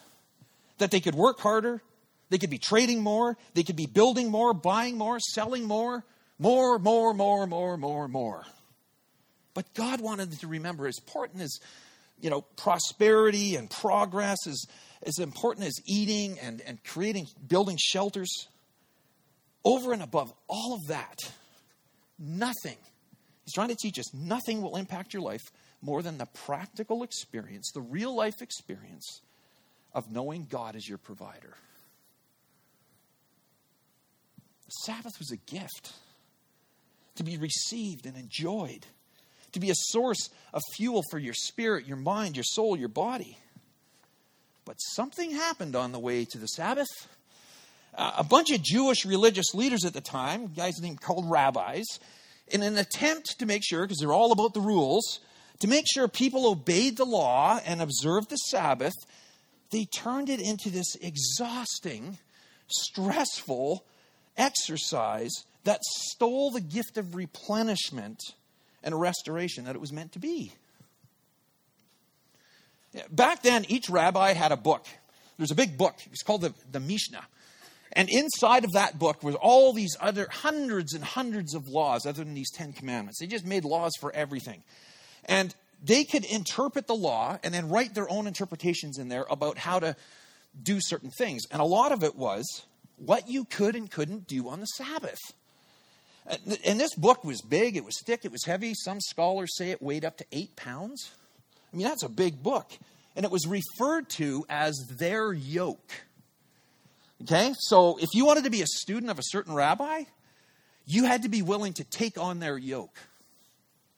That 0.78 0.92
they 0.92 1.00
could 1.00 1.14
work 1.14 1.40
harder, 1.40 1.82
they 2.28 2.38
could 2.38 2.50
be 2.50 2.58
trading 2.58 3.02
more, 3.02 3.36
they 3.54 3.62
could 3.62 3.76
be 3.76 3.86
building 3.86 4.30
more, 4.30 4.52
buying 4.52 4.98
more, 4.98 5.18
selling 5.20 5.64
more, 5.64 6.04
more, 6.38 6.78
more, 6.78 7.14
more, 7.14 7.46
more, 7.46 7.76
more, 7.76 8.08
more. 8.08 8.44
But 9.54 9.72
God 9.74 10.00
wanted 10.00 10.30
them 10.30 10.38
to 10.40 10.48
remember 10.48 10.86
as 10.86 10.98
important 10.98 11.42
as, 11.42 11.58
you 12.20 12.28
know, 12.28 12.42
prosperity 12.42 13.56
and 13.56 13.70
progress, 13.70 14.46
as, 14.46 14.66
as 15.02 15.18
important 15.18 15.66
as 15.66 15.74
eating 15.86 16.38
and, 16.40 16.60
and 16.66 16.82
creating, 16.84 17.26
building 17.48 17.78
shelters. 17.80 18.28
over 19.66 19.92
and 19.92 20.02
above 20.02 20.32
all 20.48 20.74
of 20.74 20.86
that, 20.86 21.18
nothing, 22.18 22.76
he's 23.44 23.52
trying 23.52 23.68
to 23.68 23.74
teach 23.74 23.98
us, 23.98 24.14
nothing 24.14 24.62
will 24.62 24.76
impact 24.76 25.12
your 25.12 25.22
life 25.22 25.42
more 25.82 26.02
than 26.02 26.18
the 26.18 26.26
practical 26.26 27.02
experience, 27.02 27.72
the 27.74 27.80
real 27.80 28.14
life 28.14 28.40
experience 28.40 29.20
of 29.92 30.10
knowing 30.10 30.46
God 30.48 30.76
as 30.76 30.88
your 30.88 30.98
provider. 30.98 31.54
The 34.38 34.44
Sabbath 34.68 35.18
was 35.18 35.30
a 35.30 35.36
gift 35.36 35.92
to 37.16 37.24
be 37.24 37.36
received 37.36 38.06
and 38.06 38.16
enjoyed, 38.16 38.86
to 39.52 39.60
be 39.60 39.70
a 39.70 39.74
source 39.74 40.28
of 40.52 40.62
fuel 40.74 41.02
for 41.10 41.18
your 41.18 41.34
spirit, 41.34 41.86
your 41.86 41.96
mind, 41.96 42.36
your 42.36 42.44
soul, 42.44 42.76
your 42.76 42.88
body. 42.88 43.38
But 44.64 44.76
something 44.76 45.30
happened 45.30 45.76
on 45.76 45.92
the 45.92 45.98
way 45.98 46.24
to 46.24 46.38
the 46.38 46.48
Sabbath. 46.48 46.88
A 47.94 48.24
bunch 48.24 48.50
of 48.50 48.62
Jewish 48.62 49.06
religious 49.06 49.54
leaders 49.54 49.84
at 49.84 49.94
the 49.94 50.00
time, 50.00 50.52
guys 50.54 50.80
named 50.80 51.00
called 51.00 51.30
rabbis, 51.30 51.86
in 52.48 52.62
an 52.62 52.76
attempt 52.76 53.38
to 53.38 53.46
make 53.46 53.62
sure, 53.64 53.82
because 53.82 53.98
they're 53.98 54.12
all 54.12 54.32
about 54.32 54.52
the 54.52 54.60
rules, 54.60 55.20
to 55.60 55.68
make 55.68 55.86
sure 55.90 56.06
people 56.08 56.46
obeyed 56.46 56.96
the 56.96 57.06
law 57.06 57.58
and 57.64 57.80
observed 57.80 58.28
the 58.28 58.36
Sabbath, 58.36 58.92
they 59.70 59.86
turned 59.86 60.28
it 60.28 60.40
into 60.40 60.68
this 60.68 60.96
exhausting, 60.96 62.18
stressful 62.68 63.84
exercise 64.36 65.32
that 65.64 65.80
stole 65.84 66.50
the 66.50 66.60
gift 66.60 66.96
of 66.96 67.14
replenishment 67.14 68.20
and 68.82 68.98
restoration 68.98 69.64
that 69.64 69.74
it 69.74 69.80
was 69.80 69.92
meant 69.92 70.12
to 70.12 70.18
be. 70.18 70.52
Back 73.10 73.42
then, 73.42 73.64
each 73.68 73.90
rabbi 73.90 74.32
had 74.32 74.52
a 74.52 74.56
book. 74.56 74.86
There's 75.36 75.50
a 75.50 75.56
big 75.56 75.76
book. 75.76 75.96
It's 76.12 76.22
called 76.22 76.40
the, 76.42 76.54
the 76.70 76.80
Mishnah. 76.80 77.24
And 77.92 78.08
inside 78.10 78.64
of 78.64 78.72
that 78.72 78.98
book 78.98 79.22
was 79.22 79.34
all 79.36 79.72
these 79.72 79.96
other 80.00 80.28
hundreds 80.30 80.94
and 80.94 81.02
hundreds 81.02 81.54
of 81.54 81.66
laws 81.68 82.06
other 82.06 82.24
than 82.24 82.34
these 82.34 82.50
Ten 82.50 82.72
Commandments. 82.72 83.20
They 83.20 83.26
just 83.26 83.46
made 83.46 83.64
laws 83.64 83.92
for 84.00 84.14
everything. 84.14 84.62
And 85.24 85.54
they 85.82 86.04
could 86.04 86.24
interpret 86.24 86.86
the 86.86 86.94
law 86.94 87.38
and 87.42 87.52
then 87.52 87.68
write 87.68 87.94
their 87.94 88.10
own 88.10 88.26
interpretations 88.26 88.98
in 88.98 89.08
there 89.08 89.26
about 89.28 89.58
how 89.58 89.78
to 89.78 89.96
do 90.62 90.78
certain 90.80 91.10
things. 91.10 91.44
And 91.50 91.60
a 91.60 91.64
lot 91.64 91.92
of 91.92 92.02
it 92.02 92.16
was 92.16 92.62
what 92.96 93.28
you 93.28 93.44
could 93.44 93.76
and 93.76 93.90
couldn't 93.90 94.26
do 94.26 94.48
on 94.48 94.60
the 94.60 94.66
Sabbath. 94.66 95.18
And 96.64 96.80
this 96.80 96.94
book 96.94 97.24
was 97.24 97.40
big, 97.40 97.76
it 97.76 97.84
was 97.84 98.00
thick, 98.04 98.24
it 98.24 98.32
was 98.32 98.44
heavy. 98.44 98.74
Some 98.74 99.00
scholars 99.00 99.56
say 99.56 99.70
it 99.70 99.80
weighed 99.80 100.04
up 100.04 100.16
to 100.18 100.26
eight 100.32 100.56
pounds. 100.56 101.12
I 101.72 101.76
mean, 101.76 101.86
that's 101.86 102.02
a 102.02 102.08
big 102.08 102.42
book. 102.42 102.72
And 103.14 103.24
it 103.24 103.30
was 103.30 103.46
referred 103.46 104.08
to 104.10 104.44
as 104.48 104.76
their 104.98 105.32
yoke. 105.32 105.92
Okay? 107.22 107.54
So 107.58 107.98
if 108.00 108.08
you 108.12 108.26
wanted 108.26 108.44
to 108.44 108.50
be 108.50 108.62
a 108.62 108.66
student 108.66 109.10
of 109.10 109.18
a 109.18 109.24
certain 109.24 109.54
rabbi, 109.54 110.02
you 110.84 111.04
had 111.04 111.22
to 111.22 111.28
be 111.28 111.42
willing 111.42 111.74
to 111.74 111.84
take 111.84 112.18
on 112.18 112.40
their 112.40 112.58
yoke. 112.58 112.98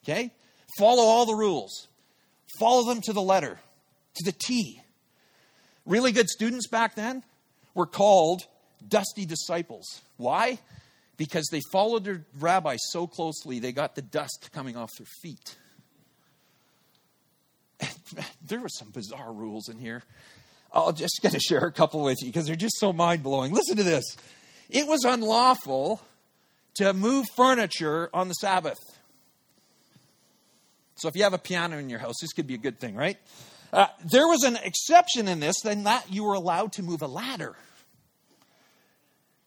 Okay? 0.05 0.33
Follow 0.79 1.03
all 1.03 1.25
the 1.25 1.35
rules, 1.35 1.89
follow 2.59 2.85
them 2.85 3.01
to 3.03 3.13
the 3.13 3.23
letter, 3.23 3.59
to 4.15 4.25
the 4.25 4.33
T. 4.33 4.83
Really 5.87 6.13
good 6.13 6.29
students 6.29 6.69
back 6.69 6.95
then 6.95 7.23
were 7.75 7.87
called 7.87 8.43
dusty 8.87 9.27
disciples. 9.27 10.03
Why? 10.17 10.59
Because 11.17 11.49
they 11.51 11.61
followed 11.73 12.05
their 12.05 12.25
rabbi 12.39 12.77
so 12.79 13.07
closely, 13.07 13.59
they 13.59 13.73
got 13.73 13.95
the 13.95 14.03
dust 14.03 14.51
coming 14.53 14.77
off 14.77 14.91
their 14.99 15.07
feet. 15.23 15.57
there 18.47 18.61
were 18.61 18.69
some 18.69 18.91
bizarre 18.91 19.33
rules 19.33 19.69
in 19.69 19.79
here. 19.79 20.03
I'll 20.73 20.93
just 20.93 21.19
going 21.23 21.33
to 21.33 21.41
share 21.41 21.65
a 21.65 21.73
couple 21.73 22.03
with 22.03 22.19
you 22.21 22.29
because 22.29 22.47
they're 22.47 22.57
just 22.57 22.79
so 22.79 22.93
mind 22.93 23.23
blowing. 23.23 23.53
Listen 23.53 23.77
to 23.77 23.85
this. 23.85 24.05
It 24.69 24.87
was 24.87 25.05
unlawful 25.05 26.01
to 26.77 26.93
move 26.93 27.27
furniture 27.37 28.11
on 28.13 28.29
the 28.29 28.35
Sabbath. 28.35 28.79
So 30.97 31.09
if 31.09 31.17
you 31.17 31.23
have 31.23 31.33
a 31.33 31.39
piano 31.39 31.79
in 31.79 31.89
your 31.89 32.01
house, 32.01 32.17
this 32.21 32.33
could 32.33 32.47
be 32.47 32.55
a 32.55 32.59
good 32.59 32.79
thing, 32.79 32.95
right? 32.95 33.17
Uh, 33.73 33.87
there 34.11 34.27
was 34.27 34.43
an 34.43 34.57
exception 34.57 35.29
in 35.29 35.41
this, 35.41 35.61
then 35.63 35.85
that 35.85 36.13
you 36.13 36.25
were 36.25 36.35
allowed 36.35 36.73
to 36.73 36.83
move 36.83 37.03
a 37.03 37.07
ladder. 37.07 37.55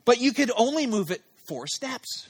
But 0.05 0.20
you 0.20 0.34
could 0.34 0.51
only 0.55 0.88
move 0.88 1.12
it 1.12 1.22
four 1.48 1.67
steps. 1.67 2.27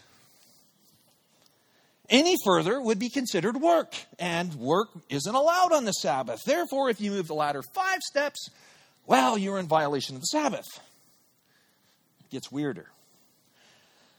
Any 2.09 2.35
further 2.43 2.81
would 2.81 2.99
be 2.99 3.09
considered 3.09 3.55
work, 3.55 3.95
and 4.19 4.53
work 4.55 4.89
isn't 5.09 5.33
allowed 5.33 5.71
on 5.71 5.85
the 5.85 5.93
Sabbath. 5.93 6.41
Therefore, 6.45 6.89
if 6.89 6.99
you 6.99 7.11
move 7.11 7.27
the 7.27 7.33
ladder 7.33 7.61
five 7.61 8.01
steps, 8.01 8.49
well, 9.07 9.37
you're 9.37 9.57
in 9.57 9.67
violation 9.67 10.15
of 10.15 10.21
the 10.21 10.25
Sabbath. 10.25 10.67
It 12.19 12.29
gets 12.29 12.51
weirder. 12.51 12.87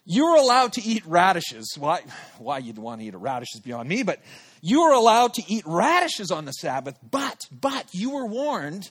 You're 0.05 0.37
allowed 0.37 0.73
to 0.75 0.83
eat 0.83 1.05
radishes. 1.07 1.77
Why, 1.79 2.01
why 2.39 2.59
you'd 2.59 2.79
want 2.79 3.01
to 3.01 3.07
eat 3.07 3.15
a 3.15 3.19
radish 3.19 3.51
is 3.55 3.61
beyond 3.61 3.89
me, 3.89 4.03
but 4.03 4.21
you 4.63 4.81
are 4.83 4.95
allowed 4.95 5.35
to 5.35 5.43
eat 5.47 5.65
radishes 5.67 6.31
on 6.31 6.45
the 6.45 6.53
Sabbath, 6.53 6.99
but, 7.09 7.41
but 7.53 7.87
you 7.93 8.11
were 8.11 8.27
warned 8.27 8.91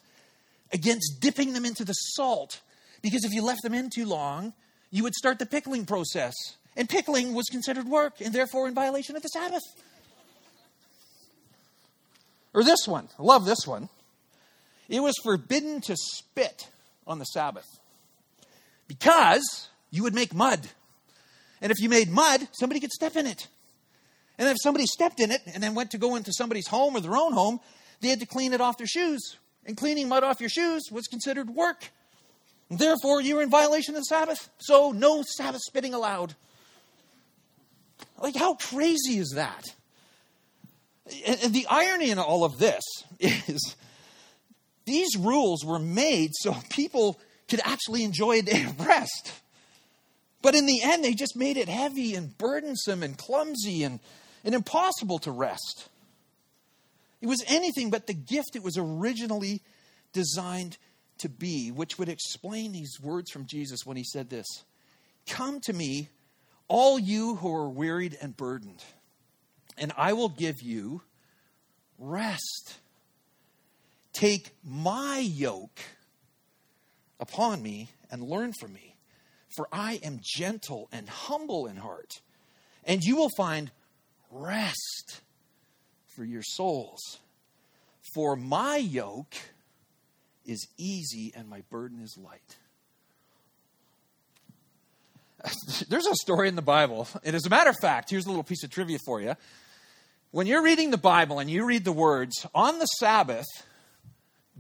against 0.72 1.20
dipping 1.20 1.54
them 1.54 1.66
into 1.66 1.84
the 1.84 1.94
salt 1.94 2.62
because 3.02 3.24
if 3.26 3.32
you 3.32 3.44
left 3.44 3.64
them 3.64 3.74
in 3.74 3.90
too 3.90 4.06
long, 4.06 4.54
you 4.90 5.04
would 5.04 5.16
start 5.16 5.40
the 5.40 5.46
pickling 5.46 5.86
process. 5.86 6.34
And 6.76 6.88
pickling 6.88 7.34
was 7.34 7.48
considered 7.48 7.88
work 7.88 8.22
and 8.22 8.34
therefore 8.34 8.68
in 8.68 8.74
violation 8.74 9.16
of 9.16 9.22
the 9.22 9.28
Sabbath. 9.30 9.64
Or 12.54 12.64
this 12.64 12.88
one. 12.88 13.10
I 13.18 13.24
love 13.24 13.46
this 13.46 13.66
one. 13.66 13.90
It 14.90 15.02
was 15.02 15.16
forbidden 15.24 15.82
to 15.82 15.96
spit 15.96 16.70
on 17.08 17.20
the 17.20 17.26
Sabbath 17.26 17.66
because 18.88 19.70
you 19.90 20.04
would 20.04 20.14
make 20.14 20.34
mud. 20.34 20.68
And 21.62 21.72
if 21.72 21.80
you 21.80 21.88
made 21.88 22.10
mud, 22.10 22.48
somebody 22.52 22.80
could 22.80 22.92
step 22.92 23.16
in 23.16 23.26
it. 23.26 23.48
And 24.38 24.50
if 24.50 24.58
somebody 24.62 24.86
stepped 24.86 25.20
in 25.20 25.32
it 25.32 25.42
and 25.54 25.62
then 25.62 25.76
went 25.76 25.92
to 25.92 25.98
go 25.98 26.16
into 26.16 26.34
somebody's 26.34 26.68
home 26.68 26.96
or 26.96 27.00
their 27.00 27.16
own 27.16 27.34
home, 27.34 27.60
they 28.02 28.10
had 28.10 28.20
to 28.20 28.26
clean 28.26 28.54
it 28.54 28.62
off 28.62 28.78
their 28.78 28.88
shoes. 28.88 29.38
And 29.66 29.78
cleaning 29.78 30.10
mud 30.10 30.24
off 30.24 30.40
your 30.40 30.50
shoes 30.50 30.90
was 30.92 31.08
considered 31.08 31.50
work. 31.50 31.90
Therefore, 32.72 33.22
you're 33.22 33.42
in 33.42 33.50
violation 33.50 33.96
of 33.96 34.02
the 34.02 34.06
Sabbath. 34.06 34.50
So, 34.60 34.92
no 34.92 35.24
Sabbath 35.24 35.62
spitting 35.62 35.94
allowed. 35.94 36.36
Like, 38.18 38.36
how 38.36 38.56
crazy 38.56 39.18
is 39.18 39.34
that? 39.36 39.66
And, 41.26 41.54
the 41.54 41.68
irony 41.70 42.12
in 42.12 42.18
all 42.18 42.46
of 42.46 42.60
this 42.60 42.84
is 43.20 43.76
these 44.86 45.18
rules 45.18 45.66
were 45.66 45.80
made 45.80 46.32
so 46.34 46.56
people 46.70 47.20
could 47.50 47.60
actually 47.66 48.06
enjoy 48.06 48.40
a 48.40 48.42
day 48.42 48.64
of 48.64 48.80
rest. 48.80 49.34
But 50.42 50.56
in 50.56 50.66
the 50.66 50.82
end, 50.82 51.04
they 51.04 51.14
just 51.14 51.36
made 51.36 51.58
it 51.58 51.68
heavy 51.68 52.16
and 52.16 52.38
burdensome 52.38 53.04
and 53.04 53.18
clumsy 53.18 53.84
and, 53.84 54.00
and 54.46 54.56
impossible 54.56 55.20
to 55.20 55.32
rest. 55.32 55.90
It 57.20 57.28
was 57.28 57.44
anything 57.48 57.90
but 57.90 58.08
the 58.08 58.14
gift 58.14 58.56
it 58.56 58.64
was 58.64 58.78
originally 58.78 59.62
designed 60.14 60.78
to 61.22 61.30
be, 61.30 61.72
which 61.72 61.98
would 61.98 62.10
explain 62.10 62.72
these 62.72 63.00
words 63.02 63.32
from 63.32 63.46
Jesus 63.46 63.86
when 63.86 63.98
he 63.98 64.04
said 64.04 64.30
this 64.30 64.48
Come 65.28 65.60
to 65.62 65.74
me, 65.74 66.10
all 66.68 67.00
you 67.00 67.36
who 67.36 67.54
are 67.54 67.70
wearied 67.70 68.18
and 68.22 68.36
burdened, 68.36 68.84
and 69.78 69.92
I 69.98 70.14
will 70.14 70.30
give 70.30 70.62
you 70.62 71.02
rest. 71.98 72.76
Take 74.14 74.50
my 74.64 75.20
yoke 75.20 75.80
upon 77.20 77.64
me 77.64 77.90
and 78.10 78.22
learn 78.24 78.52
from 78.60 78.74
me, 78.74 78.96
for 79.56 79.68
I 79.72 80.00
am 80.04 80.20
gentle 80.22 80.90
and 80.92 81.08
humble 81.08 81.68
in 81.68 81.78
heart, 81.78 82.20
and 82.84 83.02
you 83.04 83.16
will 83.16 83.32
find 83.38 83.72
rest 84.32 85.22
for 86.08 86.24
your 86.26 86.44
souls. 86.44 87.20
For 88.14 88.36
my 88.36 88.78
yoke 88.78 89.36
is 90.46 90.68
easy 90.78 91.34
and 91.36 91.50
my 91.50 91.62
burden 91.70 92.02
is 92.02 92.18
light. 92.18 92.58
There's 95.90 96.06
a 96.06 96.16
story 96.16 96.48
in 96.48 96.56
the 96.56 96.62
Bible, 96.62 97.08
and 97.24 97.36
as 97.36 97.46
a 97.46 97.50
matter 97.50 97.70
of 97.70 97.78
fact, 97.82 98.10
here's 98.10 98.26
a 98.26 98.30
little 98.30 98.44
piece 98.44 98.64
of 98.64 98.70
trivia 98.70 99.00
for 99.06 99.22
you. 99.22 99.36
When 100.32 100.48
you're 100.48 100.64
reading 100.64 100.92
the 100.92 100.98
Bible 100.98 101.40
and 101.40 101.50
you 101.50 101.66
read 101.66 101.84
the 101.84 101.92
words, 101.92 102.46
on 102.54 102.80
the 102.80 102.86
Sabbath, 102.86 103.48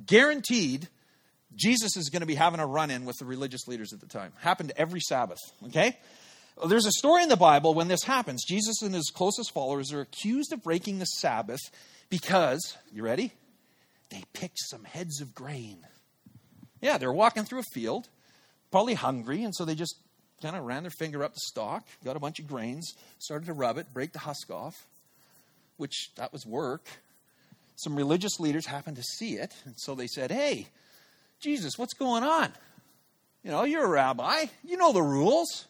guaranteed, 0.05 0.87
Jesus 1.55 1.95
is 1.95 2.09
going 2.09 2.21
to 2.21 2.25
be 2.25 2.35
having 2.35 2.59
a 2.59 2.67
run 2.67 2.91
in 2.91 3.05
with 3.05 3.17
the 3.19 3.25
religious 3.25 3.67
leaders 3.67 3.93
at 3.93 3.99
the 3.99 4.07
time. 4.07 4.33
Happened 4.39 4.73
every 4.75 4.99
Sabbath, 4.99 5.39
okay? 5.67 5.97
Well, 6.57 6.67
there's 6.67 6.85
a 6.85 6.91
story 6.91 7.23
in 7.23 7.29
the 7.29 7.37
Bible 7.37 7.73
when 7.73 7.87
this 7.87 8.03
happens. 8.03 8.43
Jesus 8.45 8.81
and 8.81 8.93
his 8.93 9.11
closest 9.13 9.53
followers 9.53 9.93
are 9.93 10.01
accused 10.01 10.51
of 10.51 10.63
breaking 10.63 10.99
the 10.99 11.05
Sabbath 11.05 11.61
because, 12.09 12.77
you 12.93 13.03
ready? 13.03 13.31
They 14.11 14.23
picked 14.33 14.59
some 14.59 14.83
heads 14.83 15.21
of 15.21 15.33
grain. 15.33 15.79
Yeah, 16.81 16.97
they're 16.97 17.13
walking 17.13 17.43
through 17.43 17.59
a 17.59 17.73
field, 17.73 18.09
probably 18.71 18.93
hungry, 18.93 19.43
and 19.43 19.55
so 19.55 19.65
they 19.65 19.75
just 19.75 19.95
kind 20.41 20.55
of 20.55 20.63
ran 20.63 20.83
their 20.83 20.91
finger 20.91 21.23
up 21.23 21.33
the 21.33 21.39
stalk, 21.39 21.85
got 22.03 22.15
a 22.15 22.19
bunch 22.19 22.39
of 22.39 22.47
grains, 22.47 22.93
started 23.19 23.45
to 23.45 23.53
rub 23.53 23.77
it, 23.77 23.93
break 23.93 24.11
the 24.11 24.19
husk 24.19 24.49
off, 24.49 24.85
which 25.77 26.11
that 26.15 26.33
was 26.33 26.45
work. 26.45 26.85
Some 27.75 27.95
religious 27.95 28.39
leaders 28.39 28.65
happened 28.65 28.97
to 28.97 29.03
see 29.03 29.35
it, 29.35 29.53
and 29.65 29.75
so 29.77 29.95
they 29.95 30.07
said, 30.07 30.31
Hey, 30.31 30.67
Jesus, 31.39 31.77
what's 31.77 31.93
going 31.93 32.23
on? 32.23 32.51
You 33.43 33.51
know, 33.51 33.63
you're 33.63 33.85
a 33.85 33.89
rabbi, 33.89 34.45
you 34.63 34.77
know 34.77 34.91
the 34.91 35.01
rules. 35.01 35.65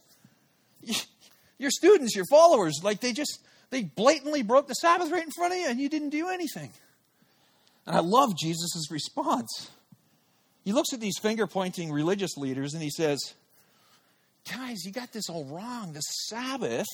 Your 1.58 1.70
students, 1.70 2.16
your 2.16 2.26
followers, 2.26 2.80
like 2.82 3.02
they 3.02 3.14
just, 3.14 3.40
they 3.70 3.84
blatantly 3.84 4.42
broke 4.42 4.68
the 4.68 4.74
Sabbath 4.74 5.12
right 5.12 5.24
in 5.24 5.30
front 5.30 5.54
of 5.54 5.60
you 5.60 5.68
and 5.68 5.80
you 5.80 5.90
didn't 5.90 6.10
do 6.10 6.28
anything. 6.28 6.72
And 7.86 7.96
I 7.96 8.00
love 8.00 8.38
Jesus' 8.38 8.90
response. 8.92 9.72
He 10.64 10.72
looks 10.72 10.94
at 10.94 11.00
these 11.00 11.18
finger 11.20 11.48
pointing 11.48 11.92
religious 11.92 12.38
leaders 12.38 12.74
and 12.74 12.84
he 12.84 12.90
says, 12.90 13.34
Guys, 14.52 14.86
you 14.86 14.92
got 14.92 15.12
this 15.12 15.30
all 15.30 15.46
wrong. 15.46 15.94
The 15.94 16.02
Sabbath 16.02 16.88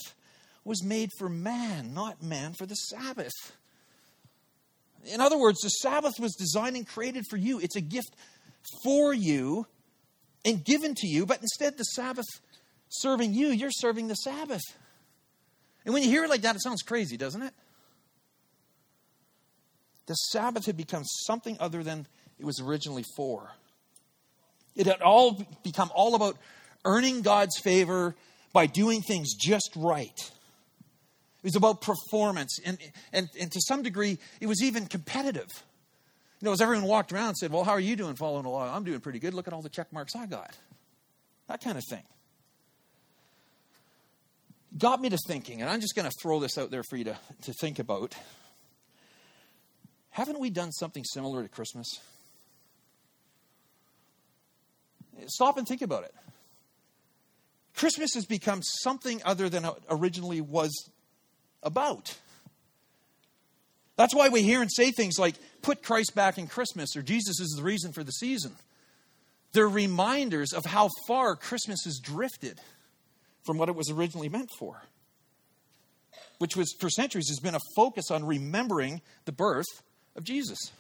was 0.63 0.84
made 0.84 1.12
for 1.17 1.29
man, 1.29 1.94
not 1.94 2.22
man 2.22 2.53
for 2.53 2.65
the 2.65 2.75
Sabbath. 2.75 3.32
In 5.06 5.22
other 5.22 5.38
words, 5.38 5.62
the 5.62 5.70
Sabbath 5.70 6.20
was 6.20 6.36
designed 6.36 6.75
and 6.75 6.86
created 6.86 7.24
for 7.29 7.38
you. 7.38 7.60
It's 7.60 7.77
a 7.77 7.82
gift 7.82 8.15
for 8.84 9.13
you 9.13 9.65
and 10.44 10.63
given 10.63 10.94
to 10.96 11.08
you, 11.08 11.25
but 11.25 11.41
instead, 11.41 11.77
the 11.77 11.84
Sabbath 11.84 12.25
serving 12.89 13.34
you, 13.34 13.48
you're 13.48 13.72
serving 13.72 14.08
the 14.08 14.15
Sabbath. 14.15 14.62
And 15.86 15.94
when 15.94 16.03
you 16.03 16.10
hear 16.10 16.25
it 16.25 16.29
like 16.29 16.41
that, 16.41 16.56
it 16.56 16.62
sounds 16.62 16.82
crazy, 16.82 17.15
doesn't 17.15 17.41
it? 17.41 17.53
The 20.07 20.15
Sabbath 20.15 20.65
had 20.65 20.77
become 20.77 21.03
something 21.05 21.57
other 21.59 21.83
than 21.83 22.07
it 22.39 22.45
was 22.45 22.59
originally 22.59 23.05
for. 23.15 23.51
It 24.75 24.85
had 24.85 25.01
all 25.01 25.41
become 25.63 25.91
all 25.93 26.15
about 26.15 26.37
earning 26.85 27.21
God's 27.21 27.57
favor 27.59 28.15
by 28.53 28.67
doing 28.67 29.01
things 29.01 29.33
just 29.35 29.69
right. 29.75 30.19
It 30.19 31.43
was 31.43 31.55
about 31.55 31.81
performance. 31.81 32.59
And, 32.65 32.77
and, 33.13 33.27
and 33.39 33.51
to 33.51 33.61
some 33.61 33.83
degree, 33.83 34.17
it 34.39 34.47
was 34.47 34.63
even 34.63 34.85
competitive. 34.85 35.49
You 36.39 36.45
know, 36.45 36.51
as 36.51 36.61
everyone 36.61 36.85
walked 36.85 37.11
around 37.11 37.29
and 37.29 37.37
said, 37.37 37.51
Well, 37.51 37.63
how 37.63 37.71
are 37.71 37.79
you 37.79 37.95
doing 37.95 38.15
following 38.15 38.43
the 38.43 38.49
law? 38.49 38.73
I'm 38.73 38.83
doing 38.83 38.99
pretty 38.99 39.19
good. 39.19 39.33
Look 39.33 39.47
at 39.47 39.53
all 39.53 39.61
the 39.61 39.69
check 39.69 39.91
marks 39.91 40.15
I 40.15 40.25
got. 40.25 40.55
That 41.47 41.63
kind 41.63 41.77
of 41.77 41.83
thing. 41.89 42.03
Got 44.77 45.01
me 45.01 45.09
to 45.09 45.17
thinking, 45.27 45.61
and 45.61 45.69
I'm 45.69 45.81
just 45.81 45.95
going 45.95 46.07
to 46.07 46.15
throw 46.21 46.39
this 46.39 46.57
out 46.57 46.69
there 46.69 46.83
for 46.83 46.97
you 46.97 47.05
to, 47.05 47.17
to 47.43 47.53
think 47.53 47.79
about. 47.79 48.15
Haven't 50.17 50.39
we 50.39 50.50
done 50.50 50.71
something 50.71 51.03
similar 51.03 51.43
to 51.43 51.47
Christmas? 51.47 52.00
Stop 55.27 55.59
and 55.59 55.67
think 55.67 55.83
about 55.83 56.05
it. 56.05 56.15
Christmas 57.75 58.15
has 58.15 58.25
become 58.25 58.63
something 58.63 59.21
other 59.24 59.47
than 59.47 59.63
it 59.63 59.74
originally 59.91 60.41
was 60.41 60.89
about. 61.62 62.17
That's 63.95 64.15
why 64.15 64.29
we 64.29 64.41
hear 64.41 64.59
and 64.59 64.71
say 64.71 64.89
things 64.89 65.19
like, 65.19 65.36
put 65.62 65.83
Christ 65.83 66.15
back 66.15 66.39
in 66.39 66.47
Christmas, 66.47 66.97
or 66.97 67.03
Jesus 67.03 67.39
is 67.39 67.53
the 67.55 67.62
reason 67.62 67.93
for 67.93 68.03
the 68.03 68.12
season. 68.12 68.55
They're 69.51 69.69
reminders 69.69 70.51
of 70.51 70.65
how 70.65 70.89
far 71.07 71.36
Christmas 71.36 71.83
has 71.83 72.00
drifted 72.00 72.59
from 73.45 73.59
what 73.59 73.69
it 73.69 73.75
was 73.75 73.91
originally 73.91 74.29
meant 74.29 74.50
for, 74.57 74.81
which 76.39 76.55
was 76.55 76.74
for 76.79 76.89
centuries 76.89 77.29
has 77.29 77.39
been 77.39 77.53
a 77.53 77.59
focus 77.75 78.09
on 78.09 78.25
remembering 78.25 79.03
the 79.25 79.31
birth 79.31 79.83
of 80.17 80.24
Jesus. 80.24 80.71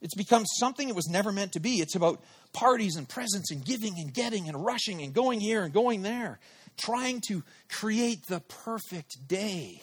It's 0.00 0.14
become 0.14 0.46
something 0.46 0.88
it 0.88 0.94
was 0.94 1.08
never 1.08 1.30
meant 1.30 1.52
to 1.52 1.60
be. 1.60 1.80
It's 1.80 1.94
about 1.94 2.22
parties 2.52 2.96
and 2.96 3.06
presents 3.08 3.50
and 3.50 3.64
giving 3.64 3.94
and 3.98 4.14
getting 4.14 4.48
and 4.48 4.64
rushing 4.64 5.02
and 5.02 5.12
going 5.12 5.40
here 5.40 5.62
and 5.62 5.74
going 5.74 6.02
there, 6.02 6.38
trying 6.78 7.20
to 7.28 7.42
create 7.68 8.26
the 8.26 8.40
perfect 8.40 9.28
day, 9.28 9.82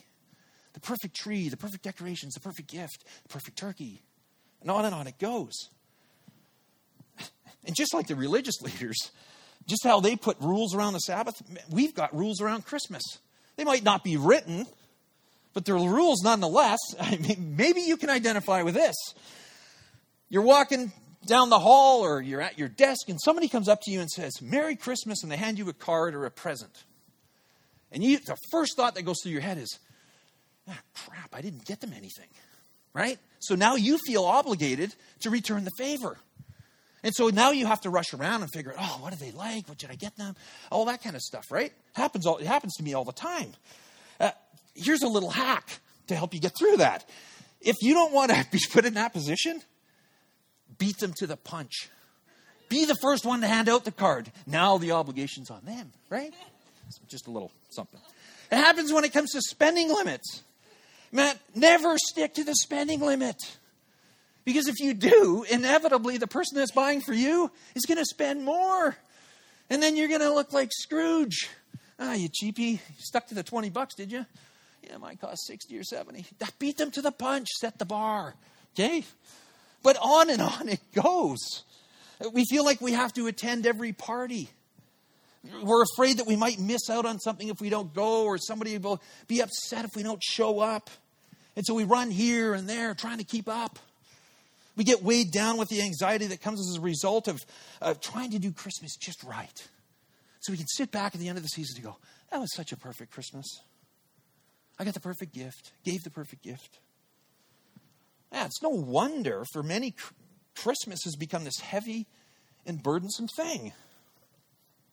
the 0.74 0.80
perfect 0.80 1.16
tree, 1.16 1.50
the 1.50 1.58
perfect 1.58 1.84
decorations, 1.84 2.34
the 2.34 2.40
perfect 2.40 2.70
gift, 2.70 3.04
the 3.24 3.30
perfect 3.30 3.58
turkey. 3.58 4.02
And 4.62 4.72
on 4.72 4.86
and 4.86 4.96
on 4.96 5.06
it 5.06 5.20
goes. 5.20 5.70
And 7.64 7.76
just 7.76 7.94
like 7.94 8.08
the 8.08 8.16
religious 8.16 8.62
leaders, 8.62 9.12
just 9.68 9.84
how 9.84 10.00
they 10.00 10.16
put 10.16 10.40
rules 10.40 10.74
around 10.74 10.94
the 10.94 11.00
Sabbath, 11.00 11.42
we've 11.70 11.94
got 11.94 12.16
rules 12.16 12.42
around 12.42 12.66
Christmas. 12.66 13.04
They 13.58 13.66
might 13.66 13.84
not 13.84 14.04
be 14.04 14.18
written, 14.18 14.66
but 15.58 15.66
they're 15.66 15.76
rules 15.76 16.22
nonetheless. 16.24 16.78
I 17.00 17.16
mean, 17.16 17.56
maybe 17.58 17.82
you 17.82 17.98
can 17.98 18.12
identify 18.12 18.62
with 18.62 18.76
this. 18.76 18.94
You're 20.30 20.44
walking 20.44 20.92
down 21.26 21.50
the 21.50 21.58
hall 21.58 22.02
or 22.02 22.22
you're 22.22 22.42
at 22.42 22.60
your 22.60 22.68
desk 22.68 23.10
and 23.10 23.20
somebody 23.20 23.48
comes 23.48 23.68
up 23.68 23.82
to 23.82 23.92
you 23.92 24.00
and 24.00 24.08
says, 24.08 24.40
Merry 24.40 24.76
Christmas, 24.76 25.24
and 25.24 25.32
they 25.32 25.36
hand 25.36 25.58
you 25.58 25.68
a 25.68 25.74
card 25.74 26.14
or 26.14 26.28
a 26.28 26.30
present. 26.30 26.84
And 27.92 28.04
you, 28.04 28.20
the 28.20 28.38
first 28.52 28.78
thought 28.78 28.94
that 28.94 29.02
goes 29.02 29.16
through 29.24 29.32
your 29.32 29.42
head 29.42 29.58
is, 29.58 29.80
ah, 30.70 30.78
crap, 30.94 31.34
I 31.34 31.42
didn't 31.42 31.66
get 31.66 31.82
them 31.82 31.92
anything. 31.92 32.30
Right? 32.94 33.18
So 33.40 33.56
now 33.56 33.78
you 33.78 33.98
feel 34.06 34.26
obligated 34.26 34.94
to 35.22 35.32
return 35.32 35.64
the 35.64 35.72
favor. 35.76 36.20
And 37.02 37.16
so 37.16 37.30
now 37.30 37.50
you 37.50 37.66
have 37.66 37.82
to 37.82 37.90
rush 37.90 38.14
around 38.14 38.44
and 38.44 38.52
figure 38.52 38.74
out, 38.74 38.78
oh, 38.80 38.98
what 39.02 39.12
do 39.12 39.18
they 39.18 39.32
like? 39.32 39.68
What 39.68 39.82
should 39.82 39.90
I 39.90 39.96
get 39.96 40.18
them? 40.18 40.36
All 40.72 40.86
that 40.86 41.02
kind 41.02 41.16
of 41.16 41.24
stuff, 41.24 41.46
right? 41.50 41.74
Happens 41.94 42.28
all, 42.28 42.38
it 42.38 42.46
happens 42.46 42.76
to 42.76 42.84
me 42.84 42.94
all 42.94 43.06
the 43.06 43.12
time. 43.12 43.54
Here's 44.78 45.02
a 45.02 45.08
little 45.08 45.30
hack 45.30 45.80
to 46.08 46.16
help 46.16 46.34
you 46.34 46.40
get 46.40 46.54
through 46.58 46.78
that. 46.78 47.10
If 47.62 47.76
you 47.82 47.94
don't 47.94 48.14
want 48.14 48.32
to 48.32 48.46
be 48.52 48.60
put 48.72 48.86
in 48.86 48.94
that 48.94 49.14
position, 49.14 49.62
beat 50.78 50.98
them 51.00 51.14
to 51.18 51.28
the 51.28 51.38
punch. 51.38 51.90
Be 52.70 52.86
the 52.86 52.96
first 53.02 53.26
one 53.26 53.42
to 53.42 53.48
hand 53.48 53.70
out 53.70 53.86
the 53.86 53.92
card. 53.92 54.32
Now 54.46 54.78
the 54.78 54.92
obligation's 54.92 55.50
on 55.50 55.64
them, 55.66 55.92
right? 56.10 56.34
Just 57.08 57.28
a 57.28 57.32
little 57.32 57.52
something. 57.70 58.00
It 58.52 58.56
happens 58.58 58.94
when 58.94 59.04
it 59.04 59.14
comes 59.14 59.32
to 59.32 59.42
spending 59.42 59.90
limits. 59.90 60.44
Man, 61.12 61.36
never 61.56 61.98
stick 61.98 62.34
to 62.36 62.44
the 62.44 62.56
spending 62.56 63.00
limit. 63.00 63.36
Because 64.46 64.68
if 64.68 64.80
you 64.80 64.94
do, 64.94 65.46
inevitably 65.50 66.18
the 66.18 66.28
person 66.28 66.58
that's 66.58 66.72
buying 66.72 67.02
for 67.02 67.14
you 67.14 67.52
is 67.76 67.86
going 67.86 67.98
to 67.98 68.06
spend 68.06 68.44
more. 68.44 68.96
And 69.70 69.84
then 69.84 69.98
you're 69.98 70.08
going 70.08 70.22
to 70.22 70.34
look 70.34 70.54
like 70.54 70.70
Scrooge. 70.72 71.50
Ah, 72.00 72.14
you 72.14 72.30
cheapie. 72.30 72.74
You 72.74 72.80
stuck 73.00 73.28
to 73.28 73.36
the 73.36 73.44
20 73.44 73.70
bucks, 73.70 73.96
did 73.96 74.12
you? 74.12 74.26
It 74.92 75.00
might 75.00 75.20
cost 75.20 75.46
60 75.48 75.78
or 75.78 75.84
70. 75.84 76.26
Beat 76.60 76.78
them 76.78 76.92
to 76.92 77.02
the 77.02 77.12
punch. 77.12 77.48
Set 77.60 77.80
the 77.80 77.86
bar. 77.86 78.36
Okay? 78.74 79.04
But 79.84 79.98
on 80.02 80.30
and 80.30 80.42
on 80.42 80.70
it 80.70 80.80
goes. 80.94 81.64
We 82.34 82.46
feel 82.46 82.66
like 82.66 82.82
we 82.82 82.94
have 82.94 83.14
to 83.14 83.28
attend 83.28 83.66
every 83.66 83.94
party. 83.94 84.50
We're 85.64 85.84
afraid 85.84 86.18
that 86.18 86.28
we 86.28 86.36
might 86.36 86.60
miss 86.60 86.90
out 86.90 87.06
on 87.06 87.20
something 87.20 87.48
if 87.48 87.62
we 87.62 87.70
don't 87.70 87.94
go, 87.94 88.26
or 88.26 88.38
somebody 88.38 88.78
will 88.78 89.02
be 89.28 89.42
upset 89.42 89.86
if 89.86 89.96
we 89.96 90.04
don't 90.04 90.22
show 90.24 90.60
up. 90.60 90.90
And 91.56 91.66
so 91.66 91.74
we 91.74 91.84
run 91.84 92.12
here 92.12 92.54
and 92.54 92.68
there 92.68 92.94
trying 92.94 93.20
to 93.20 93.24
keep 93.24 93.48
up. 93.48 93.80
We 94.76 94.84
get 94.84 95.04
weighed 95.04 95.32
down 95.32 95.58
with 95.58 95.70
the 95.70 95.82
anxiety 95.82 96.28
that 96.28 96.42
comes 96.42 96.60
as 96.60 96.78
a 96.78 96.82
result 96.82 97.28
of, 97.28 97.40
of 97.82 98.00
trying 98.00 98.32
to 98.32 98.40
do 98.40 98.52
Christmas 98.52 98.96
just 98.96 99.24
right. 99.24 99.68
So 100.42 100.54
we 100.54 100.58
can 100.58 100.68
sit 100.68 100.92
back 100.92 101.16
at 101.16 101.22
the 101.22 101.30
end 101.30 101.38
of 101.38 101.44
the 101.44 101.50
season 101.50 101.78
and 101.78 101.86
go, 101.86 101.98
that 102.32 102.40
was 102.40 102.54
such 102.54 102.72
a 102.72 102.78
perfect 102.78 103.12
Christmas. 103.12 103.60
I 104.80 104.86
got 104.86 104.94
the 104.94 105.00
perfect 105.00 105.34
gift, 105.34 105.72
gave 105.84 106.04
the 106.04 106.10
perfect 106.10 106.44
gift. 106.44 106.80
Yeah, 108.32 108.46
it's 108.46 108.62
no 108.62 108.70
wonder 108.70 109.44
for 109.54 109.64
many 109.64 109.96
Christmas 110.56 111.00
has 111.06 111.16
become 111.16 111.44
this 111.44 111.60
heavy 111.60 112.08
and 112.66 112.82
burdensome 112.82 113.28
thing. 113.28 113.74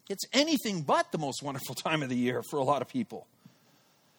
It's 0.08 0.24
anything 0.32 0.82
but 0.82 1.12
the 1.12 1.18
most 1.18 1.42
wonderful 1.42 1.74
time 1.74 2.02
of 2.02 2.08
the 2.08 2.16
year 2.16 2.42
for 2.50 2.58
a 2.58 2.62
lot 2.62 2.82
of 2.82 2.88
people. 2.88 3.26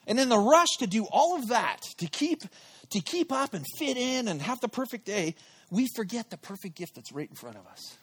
And 0.07 0.19
in 0.19 0.29
the 0.29 0.37
rush 0.37 0.69
to 0.79 0.87
do 0.87 1.07
all 1.11 1.35
of 1.35 1.47
that, 1.49 1.79
to 1.97 2.07
keep 2.07 2.43
to 2.91 2.99
keep 2.99 3.31
up 3.31 3.53
and 3.53 3.65
fit 3.79 3.97
in 3.97 4.27
and 4.27 4.41
have 4.41 4.59
the 4.59 4.67
perfect 4.67 5.05
day, 5.05 5.35
we 5.71 5.87
forget 5.95 6.29
the 6.29 6.37
perfect 6.37 6.75
gift 6.75 6.95
that's 6.95 7.11
right 7.11 7.29
in 7.29 7.35
front 7.35 7.57
of 7.57 7.65
us. 7.65 7.97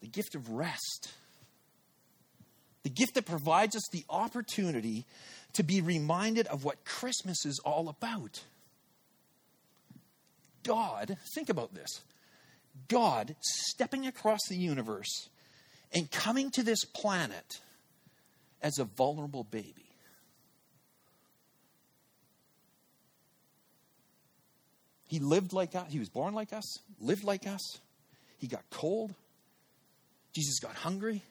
The 0.00 0.08
gift 0.08 0.34
of 0.34 0.50
rest. 0.50 1.12
The 2.86 2.90
gift 2.90 3.14
that 3.14 3.26
provides 3.26 3.74
us 3.74 3.82
the 3.90 4.04
opportunity 4.08 5.06
to 5.54 5.64
be 5.64 5.80
reminded 5.80 6.46
of 6.46 6.62
what 6.62 6.84
Christmas 6.84 7.44
is 7.44 7.58
all 7.64 7.88
about. 7.88 8.44
God, 10.62 11.16
think 11.34 11.48
about 11.48 11.74
this 11.74 12.02
God 12.86 13.34
stepping 13.40 14.06
across 14.06 14.38
the 14.48 14.54
universe 14.54 15.28
and 15.92 16.08
coming 16.12 16.52
to 16.52 16.62
this 16.62 16.84
planet 16.84 17.58
as 18.62 18.78
a 18.78 18.84
vulnerable 18.84 19.42
baby. 19.42 19.90
He 25.08 25.18
lived 25.18 25.52
like 25.52 25.74
us. 25.74 25.90
He 25.90 25.98
was 25.98 26.08
born 26.08 26.34
like 26.34 26.52
us, 26.52 26.78
lived 27.00 27.24
like 27.24 27.48
us. 27.48 27.80
He 28.38 28.46
got 28.46 28.62
cold. 28.70 29.12
Jesus 30.32 30.60
got 30.60 30.76
hungry. 30.76 31.24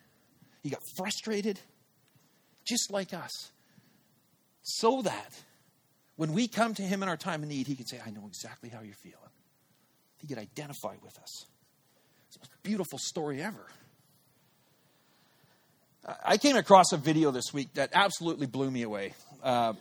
He 0.65 0.71
got 0.71 0.81
frustrated, 0.97 1.59
just 2.67 2.91
like 2.91 3.13
us. 3.13 3.51
So 4.63 5.03
that 5.03 5.39
when 6.15 6.33
we 6.33 6.47
come 6.47 6.73
to 6.73 6.81
Him 6.81 7.03
in 7.03 7.07
our 7.07 7.17
time 7.17 7.43
of 7.43 7.49
need, 7.49 7.67
He 7.67 7.75
can 7.75 7.85
say, 7.85 8.01
I 8.03 8.09
know 8.09 8.23
exactly 8.25 8.69
how 8.69 8.81
you're 8.81 8.95
feeling. 8.95 9.19
He 10.17 10.25
could 10.25 10.39
identify 10.39 10.95
with 11.03 11.19
us. 11.19 11.45
It's 12.25 12.37
the 12.37 12.39
most 12.39 12.63
beautiful 12.63 12.97
story 12.97 13.43
ever. 13.43 13.63
I 16.25 16.37
came 16.37 16.55
across 16.55 16.93
a 16.93 16.97
video 16.97 17.29
this 17.29 17.53
week 17.53 17.75
that 17.75 17.91
absolutely 17.93 18.47
blew 18.47 18.71
me 18.71 18.81
away. 18.81 19.13
Uh, 19.43 19.73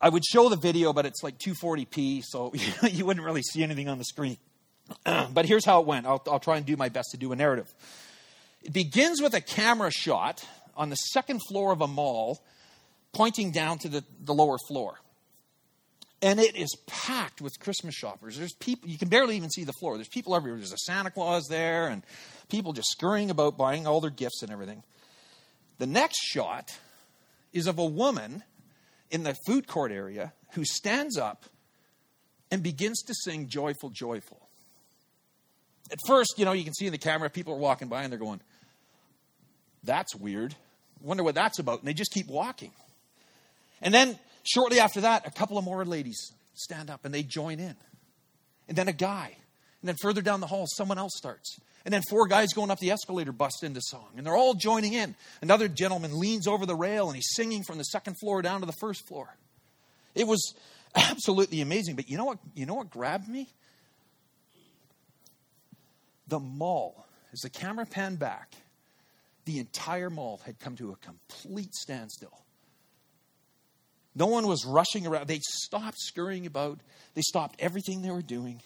I 0.00 0.10
would 0.10 0.24
show 0.24 0.48
the 0.48 0.58
video, 0.58 0.92
but 0.92 1.06
it's 1.06 1.24
like 1.24 1.38
240p, 1.38 2.22
so 2.24 2.52
you 2.88 3.04
wouldn't 3.04 3.26
really 3.26 3.42
see 3.42 3.64
anything 3.64 3.88
on 3.88 3.98
the 3.98 4.04
screen. 4.04 4.36
but 5.04 5.44
here's 5.44 5.64
how 5.64 5.80
it 5.80 5.88
went. 5.88 6.06
I'll, 6.06 6.22
I'll, 6.30 6.38
try 6.38 6.56
and 6.56 6.64
do 6.64 6.76
my 6.76 6.88
best 6.88 7.08
to 7.10 7.16
do 7.16 7.32
a 7.32 7.36
narrative. 7.36 7.74
It 8.62 8.72
begins 8.72 9.22
with 9.22 9.34
a 9.34 9.40
camera 9.40 9.90
shot 9.90 10.46
on 10.76 10.90
the 10.90 10.96
second 10.96 11.40
floor 11.48 11.72
of 11.72 11.80
a 11.80 11.86
mall, 11.86 12.42
pointing 13.12 13.52
down 13.52 13.78
to 13.78 13.88
the, 13.88 14.04
the 14.22 14.34
lower 14.34 14.58
floor. 14.68 15.00
And 16.22 16.38
it 16.38 16.54
is 16.54 16.74
packed 16.86 17.40
with 17.40 17.58
Christmas 17.58 17.94
shoppers. 17.94 18.36
There's 18.36 18.52
people, 18.54 18.90
you 18.90 18.98
can 18.98 19.08
barely 19.08 19.36
even 19.36 19.50
see 19.50 19.64
the 19.64 19.72
floor. 19.72 19.96
There's 19.96 20.08
people 20.08 20.36
everywhere. 20.36 20.58
There's 20.58 20.72
a 20.72 20.78
Santa 20.78 21.10
Claus 21.10 21.46
there, 21.48 21.88
and 21.88 22.02
people 22.50 22.74
just 22.74 22.90
scurrying 22.90 23.30
about 23.30 23.56
buying 23.56 23.86
all 23.86 24.00
their 24.00 24.10
gifts 24.10 24.42
and 24.42 24.52
everything. 24.52 24.82
The 25.78 25.86
next 25.86 26.18
shot 26.18 26.78
is 27.54 27.66
of 27.66 27.78
a 27.78 27.84
woman 27.84 28.42
in 29.10 29.22
the 29.22 29.34
food 29.46 29.66
court 29.66 29.92
area 29.92 30.34
who 30.52 30.64
stands 30.64 31.16
up 31.16 31.46
and 32.50 32.62
begins 32.62 33.02
to 33.02 33.14
sing 33.14 33.48
Joyful, 33.48 33.90
Joyful. 33.90 34.40
At 35.90 35.98
first, 36.06 36.34
you 36.36 36.44
know, 36.44 36.52
you 36.52 36.64
can 36.64 36.74
see 36.74 36.86
in 36.86 36.92
the 36.92 36.98
camera, 36.98 37.30
people 37.30 37.54
are 37.54 37.58
walking 37.58 37.88
by 37.88 38.02
and 38.02 38.12
they're 38.12 38.18
going, 38.18 38.40
That's 39.84 40.14
weird. 40.14 40.54
Wonder 41.00 41.22
what 41.22 41.34
that's 41.34 41.58
about. 41.58 41.80
And 41.80 41.88
they 41.88 41.94
just 41.94 42.12
keep 42.12 42.28
walking. 42.28 42.72
And 43.80 43.94
then 43.94 44.18
shortly 44.42 44.80
after 44.80 45.02
that, 45.02 45.26
a 45.26 45.30
couple 45.30 45.58
of 45.58 45.64
more 45.64 45.84
ladies 45.84 46.32
stand 46.54 46.90
up 46.90 47.04
and 47.04 47.14
they 47.14 47.22
join 47.22 47.58
in. 47.58 47.74
And 48.68 48.76
then 48.76 48.88
a 48.88 48.92
guy. 48.92 49.36
And 49.80 49.88
then 49.88 49.96
further 50.00 50.20
down 50.20 50.40
the 50.40 50.46
hall, 50.46 50.66
someone 50.66 50.98
else 50.98 51.12
starts. 51.16 51.58
And 51.84 51.94
then 51.94 52.02
four 52.10 52.26
guys 52.26 52.52
going 52.52 52.70
up 52.70 52.78
the 52.78 52.90
escalator 52.90 53.32
bust 53.32 53.62
into 53.62 53.80
song. 53.82 54.08
And 54.16 54.26
they're 54.26 54.36
all 54.36 54.54
joining 54.54 54.92
in. 54.92 55.14
Another 55.40 55.68
gentleman 55.68 56.18
leans 56.18 56.46
over 56.46 56.66
the 56.66 56.74
rail 56.74 57.06
and 57.06 57.16
he's 57.16 57.30
singing 57.32 57.62
from 57.62 57.78
the 57.78 57.84
second 57.84 58.16
floor 58.20 58.42
down 58.42 58.60
to 58.60 58.66
the 58.66 58.74
first 58.80 59.06
floor. 59.08 59.34
It 60.14 60.26
was 60.26 60.54
absolutely 60.94 61.62
amazing. 61.62 61.96
But 61.96 62.10
you 62.10 62.18
know 62.18 62.26
what, 62.26 62.38
you 62.54 62.66
know 62.66 62.74
what 62.74 62.90
grabbed 62.90 63.28
me? 63.28 63.48
The 66.28 66.38
mall, 66.38 67.06
as 67.32 67.40
the 67.40 67.50
camera 67.50 67.86
panned 67.86 68.18
back, 68.18 68.54
the 69.50 69.58
entire 69.58 70.10
mall 70.10 70.40
had 70.46 70.60
come 70.60 70.76
to 70.76 70.92
a 70.92 70.96
complete 70.96 71.74
standstill. 71.74 72.44
No 74.14 74.26
one 74.26 74.46
was 74.46 74.64
rushing 74.64 75.06
around. 75.06 75.26
They 75.26 75.40
stopped 75.40 75.98
scurrying 75.98 76.46
about. 76.46 76.78
They 77.14 77.22
stopped 77.22 77.56
everything 77.58 78.02
they 78.02 78.10
were 78.10 78.22
doing. 78.22 78.60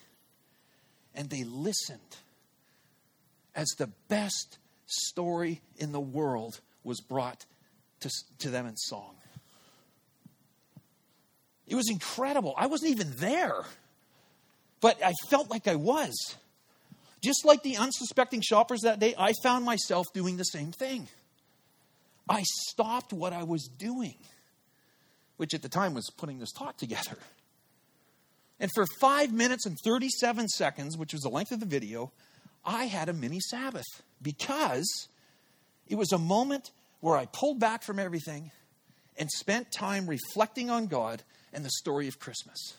And 1.15 1.31
they 1.31 1.45
listened 1.45 2.01
as 3.55 3.69
the 3.79 3.89
best 4.09 4.59
story 4.87 5.63
in 5.77 5.93
the 5.93 6.01
world 6.01 6.61
was 6.83 7.01
brought 7.01 7.47
to, 8.01 8.11
to 8.41 8.51
them 8.51 8.67
in 8.67 8.77
song. 8.77 9.15
It 11.67 11.77
was 11.77 11.89
incredible. 11.91 12.55
I 12.59 12.67
wasn't 12.67 12.91
even 12.91 13.13
there, 13.17 13.65
but 14.83 15.03
I 15.03 15.15
felt 15.29 15.51
like 15.51 15.67
I 15.67 15.77
was. 15.77 16.37
Just 17.25 17.47
like 17.47 17.63
the 17.63 17.79
unsuspecting 17.79 18.43
shoppers 18.43 18.83
that 18.83 19.01
day, 19.01 19.15
I 19.19 19.33
found 19.43 19.65
myself 19.65 20.07
doing 20.13 20.37
the 20.37 20.45
same 20.45 20.73
thing. 20.73 21.09
I 22.29 22.43
stopped 22.69 23.15
what 23.15 23.33
I 23.33 23.45
was 23.45 23.67
doing, 23.79 24.17
which 25.39 25.55
at 25.55 25.63
the 25.63 25.71
time 25.71 25.95
was 25.95 26.11
putting 26.19 26.39
this 26.39 26.53
talk 26.53 26.77
together. 26.77 27.17
And 28.61 28.71
for 28.75 28.85
five 29.01 29.33
minutes 29.33 29.65
and 29.65 29.79
37 29.83 30.49
seconds, 30.49 30.99
which 30.99 31.15
was 31.15 31.23
the 31.23 31.31
length 31.31 31.51
of 31.51 31.61
the 31.61 31.67
video, 31.67 32.13
I 32.63 32.85
had 32.85 33.09
a 33.09 33.15
mini 33.15 33.41
Sabbath 33.41 34.03
because 34.21 35.09
it 35.89 35.97
was 35.97 36.13
a 36.13 36.19
moment 36.19 36.73
where 37.01 37.17
I 37.17 37.25
pulled 37.25 37.59
back 37.59 37.83
from 37.83 37.99
everything 37.99 38.51
and 39.17 39.31
spent 39.31 39.73
time 39.73 40.07
reflecting 40.07 40.69
on 40.69 40.89
God 40.89 41.23
and 41.55 41.65
the 41.65 41.71
story 41.71 42.07
of 42.07 42.19
Christmas. 42.19 42.75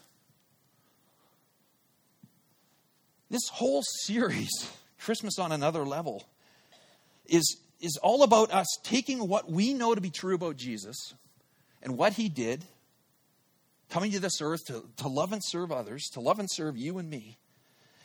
This 3.29 3.47
whole 3.51 3.83
series, 4.03 4.49
Christmas 4.99 5.39
on 5.39 5.51
Another 5.51 5.85
Level, 5.85 6.23
is, 7.25 7.57
is 7.81 7.97
all 8.01 8.23
about 8.23 8.51
us 8.51 8.67
taking 8.83 9.27
what 9.27 9.49
we 9.49 9.73
know 9.73 9.95
to 9.95 10.01
be 10.01 10.09
true 10.11 10.35
about 10.35 10.57
Jesus 10.57 11.13
and 11.81 11.97
what 11.97 12.13
he 12.13 12.29
did, 12.29 12.63
coming 13.89 14.11
to 14.11 14.19
this 14.19 14.41
earth 14.41 14.65
to, 14.67 14.83
to 14.97 15.07
love 15.07 15.31
and 15.31 15.41
serve 15.43 15.71
others, 15.71 16.09
to 16.13 16.19
love 16.19 16.39
and 16.39 16.49
serve 16.51 16.77
you 16.77 16.97
and 16.97 17.09
me, 17.09 17.38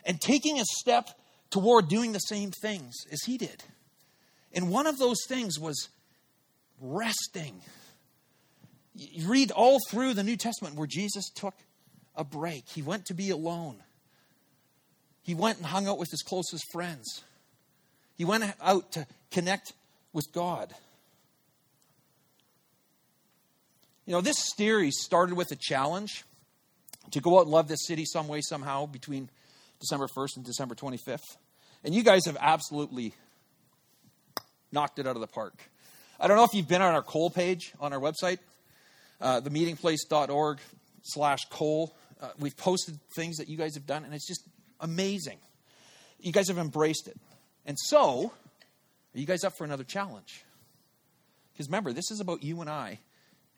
and 0.05 0.21
taking 0.21 0.59
a 0.61 0.65
step 0.81 1.09
toward 1.51 1.89
doing 1.89 2.13
the 2.13 2.19
same 2.19 2.51
things 2.51 2.95
as 3.11 3.23
he 3.27 3.37
did. 3.37 3.63
And 4.53 4.71
one 4.71 4.87
of 4.87 4.99
those 4.99 5.19
things 5.29 5.59
was 5.59 5.89
resting. 6.81 7.61
You 8.95 9.29
read 9.29 9.51
all 9.51 9.79
through 9.89 10.15
the 10.15 10.23
New 10.23 10.37
Testament 10.37 10.77
where 10.77 10.87
Jesus 10.87 11.31
took 11.31 11.55
a 12.17 12.25
break. 12.25 12.69
He 12.69 12.83
went 12.83 13.07
to 13.07 13.15
be 13.15 13.31
alone. 13.31 13.83
He 15.23 15.35
went 15.35 15.59
and 15.59 15.67
hung 15.67 15.87
out 15.87 15.99
with 15.99 16.11
his 16.11 16.23
closest 16.23 16.65
friends. 16.73 17.23
He 18.17 18.25
went 18.25 18.45
out 18.61 18.93
to 18.93 19.07
connect 19.31 19.73
with 20.13 20.33
God. 20.33 20.75
You 24.07 24.13
know, 24.13 24.21
this 24.21 24.53
series 24.57 24.99
started 25.01 25.37
with 25.37 25.53
a 25.53 25.57
challenge 25.57 26.25
to 27.13 27.21
go 27.21 27.39
out 27.39 27.43
and 27.43 27.51
love 27.51 27.69
this 27.69 27.87
city 27.87 28.05
some 28.05 28.29
way, 28.29 28.41
somehow, 28.41 28.87
between 28.87 29.31
December 29.79 30.09
1st 30.09 30.37
and 30.37 30.45
December 30.45 30.75
25th. 30.75 31.37
And 31.85 31.95
you 31.95 32.03
guys 32.03 32.27
have 32.27 32.37
absolutely 32.41 33.15
knocked 34.73 34.99
it 34.99 35.07
out 35.07 35.17
of 35.17 35.21
the 35.21 35.27
park. 35.27 35.55
I 36.19 36.29
don't 36.29 36.37
know 36.37 36.45
if 36.45 36.55
you've 36.55 36.69
been 36.69 36.83
on 36.83 36.95
our 36.95 37.03
coal 37.03 37.31
page 37.31 37.73
on 37.81 37.93
our 37.93 38.01
website, 38.01 38.39
uh, 39.21 39.41
themeetingplace.org 39.41 40.59
slash 41.03 41.45
coal. 41.49 41.97
Uh, 42.21 42.29
we've 42.39 42.57
posted 42.57 42.99
things 43.15 43.39
that 43.39 43.49
you 43.49 43.57
guys 43.57 43.75
have 43.75 43.87
done, 43.87 44.05
and 44.05 44.13
it's 44.13 44.29
just 44.29 44.43
amazing. 44.81 45.39
You 46.21 46.33
guys 46.33 46.49
have 46.49 46.59
embraced 46.59 47.09
it. 47.09 47.17
And 47.67 47.79
so, 47.79 48.33
are 49.15 49.19
you 49.19 49.27
guys 49.27 49.45
up 49.45 49.57
for 49.57 49.65
another 49.65 49.85
challenge? 49.85 50.45
Because 51.53 51.69
remember, 51.69 51.93
this 51.93 52.11
is 52.11 52.21
about 52.21 52.43
you 52.43 52.61
and 52.61 52.71
I 52.71 52.99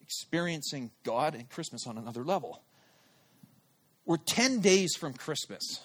experiencing 0.01 0.91
God 1.05 1.35
and 1.35 1.49
Christmas 1.49 1.87
on 1.87 1.97
another 1.97 2.25
level. 2.25 2.61
We're 4.05 4.19
10 4.19 4.61
days 4.61 4.95
from 4.99 5.15
Christmas. 5.15 5.81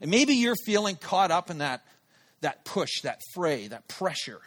And 0.00 0.10
maybe 0.10 0.34
you're 0.34 0.56
feeling 0.66 0.96
caught 0.96 1.30
up 1.30 1.50
in 1.50 1.58
that, 1.58 1.84
that 2.40 2.64
push, 2.64 3.00
that 3.02 3.20
fray, 3.34 3.68
that 3.68 3.88
pressure 3.88 4.40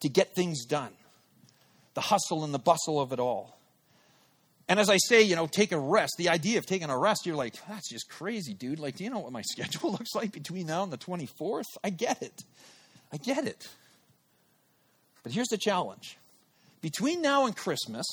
to 0.00 0.08
get 0.08 0.34
things 0.34 0.64
done, 0.64 0.92
the 1.94 2.00
hustle 2.00 2.44
and 2.44 2.52
the 2.52 2.58
bustle 2.58 3.00
of 3.00 3.12
it 3.12 3.18
all. 3.18 3.57
And 4.68 4.78
as 4.78 4.90
I 4.90 4.98
say, 4.98 5.22
you 5.22 5.34
know, 5.34 5.46
take 5.46 5.72
a 5.72 5.78
rest, 5.78 6.14
the 6.18 6.28
idea 6.28 6.58
of 6.58 6.66
taking 6.66 6.90
a 6.90 6.98
rest, 6.98 7.24
you're 7.24 7.36
like, 7.36 7.54
that's 7.66 7.88
just 7.88 8.10
crazy, 8.10 8.52
dude. 8.52 8.78
Like, 8.78 8.96
do 8.96 9.04
you 9.04 9.10
know 9.10 9.18
what 9.18 9.32
my 9.32 9.42
schedule 9.50 9.92
looks 9.92 10.14
like 10.14 10.32
between 10.32 10.66
now 10.66 10.82
and 10.82 10.92
the 10.92 10.98
24th? 10.98 11.64
I 11.82 11.90
get 11.90 12.22
it. 12.22 12.44
I 13.12 13.16
get 13.16 13.46
it. 13.46 13.66
But 15.22 15.32
here's 15.32 15.48
the 15.48 15.58
challenge 15.58 16.18
between 16.80 17.22
now 17.22 17.46
and 17.46 17.56
Christmas, 17.56 18.06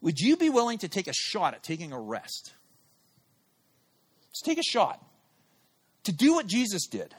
would 0.00 0.18
you 0.18 0.36
be 0.36 0.48
willing 0.48 0.78
to 0.78 0.88
take 0.88 1.08
a 1.08 1.12
shot 1.12 1.52
at 1.54 1.62
taking 1.62 1.92
a 1.92 2.00
rest? 2.00 2.52
Let's 4.28 4.42
take 4.42 4.58
a 4.58 4.62
shot 4.62 5.04
to 6.04 6.12
do 6.12 6.34
what 6.34 6.46
Jesus 6.46 6.86
did 6.86 7.14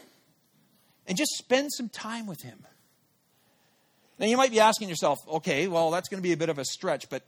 and 1.06 1.18
just 1.18 1.32
spend 1.38 1.72
some 1.72 1.90
time 1.90 2.26
with 2.26 2.42
him. 2.42 2.66
Now, 4.18 4.28
you 4.28 4.38
might 4.38 4.52
be 4.52 4.60
asking 4.60 4.90
yourself, 4.90 5.20
okay, 5.28 5.68
well, 5.68 5.92
that's 5.92 6.08
going 6.08 6.20
to 6.20 6.28
be 6.28 6.34
a 6.34 6.38
bit 6.38 6.50
of 6.50 6.58
a 6.58 6.66
stretch, 6.66 7.10
but 7.10 7.24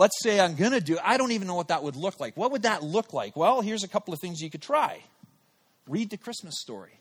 let's 0.00 0.18
say 0.22 0.40
I'm 0.40 0.54
going 0.54 0.72
to 0.72 0.80
do 0.80 0.98
I 1.04 1.18
don't 1.18 1.30
even 1.32 1.46
know 1.46 1.54
what 1.54 1.68
that 1.68 1.82
would 1.82 1.94
look 1.94 2.18
like. 2.18 2.34
What 2.34 2.50
would 2.52 2.62
that 2.62 2.82
look 2.82 3.12
like? 3.12 3.36
Well, 3.36 3.60
here's 3.60 3.84
a 3.84 3.88
couple 3.88 4.14
of 4.14 4.20
things 4.20 4.40
you 4.40 4.50
could 4.50 4.62
try 4.62 5.04
read 5.86 6.10
the 6.10 6.16
Christmas 6.16 6.54
story. 6.58 6.92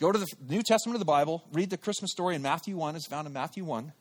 Go 0.00 0.10
to 0.10 0.18
the 0.18 0.26
New 0.48 0.62
Testament 0.62 0.94
of 0.94 1.00
the 1.00 1.04
Bible, 1.04 1.44
read 1.52 1.68
the 1.68 1.76
Christmas 1.76 2.10
story 2.10 2.34
in 2.34 2.42
Matthew 2.42 2.74
1, 2.76 2.96
it's 2.96 3.06
found 3.06 3.26
in 3.26 3.34
Matthew 3.34 3.64
1, 3.64 3.92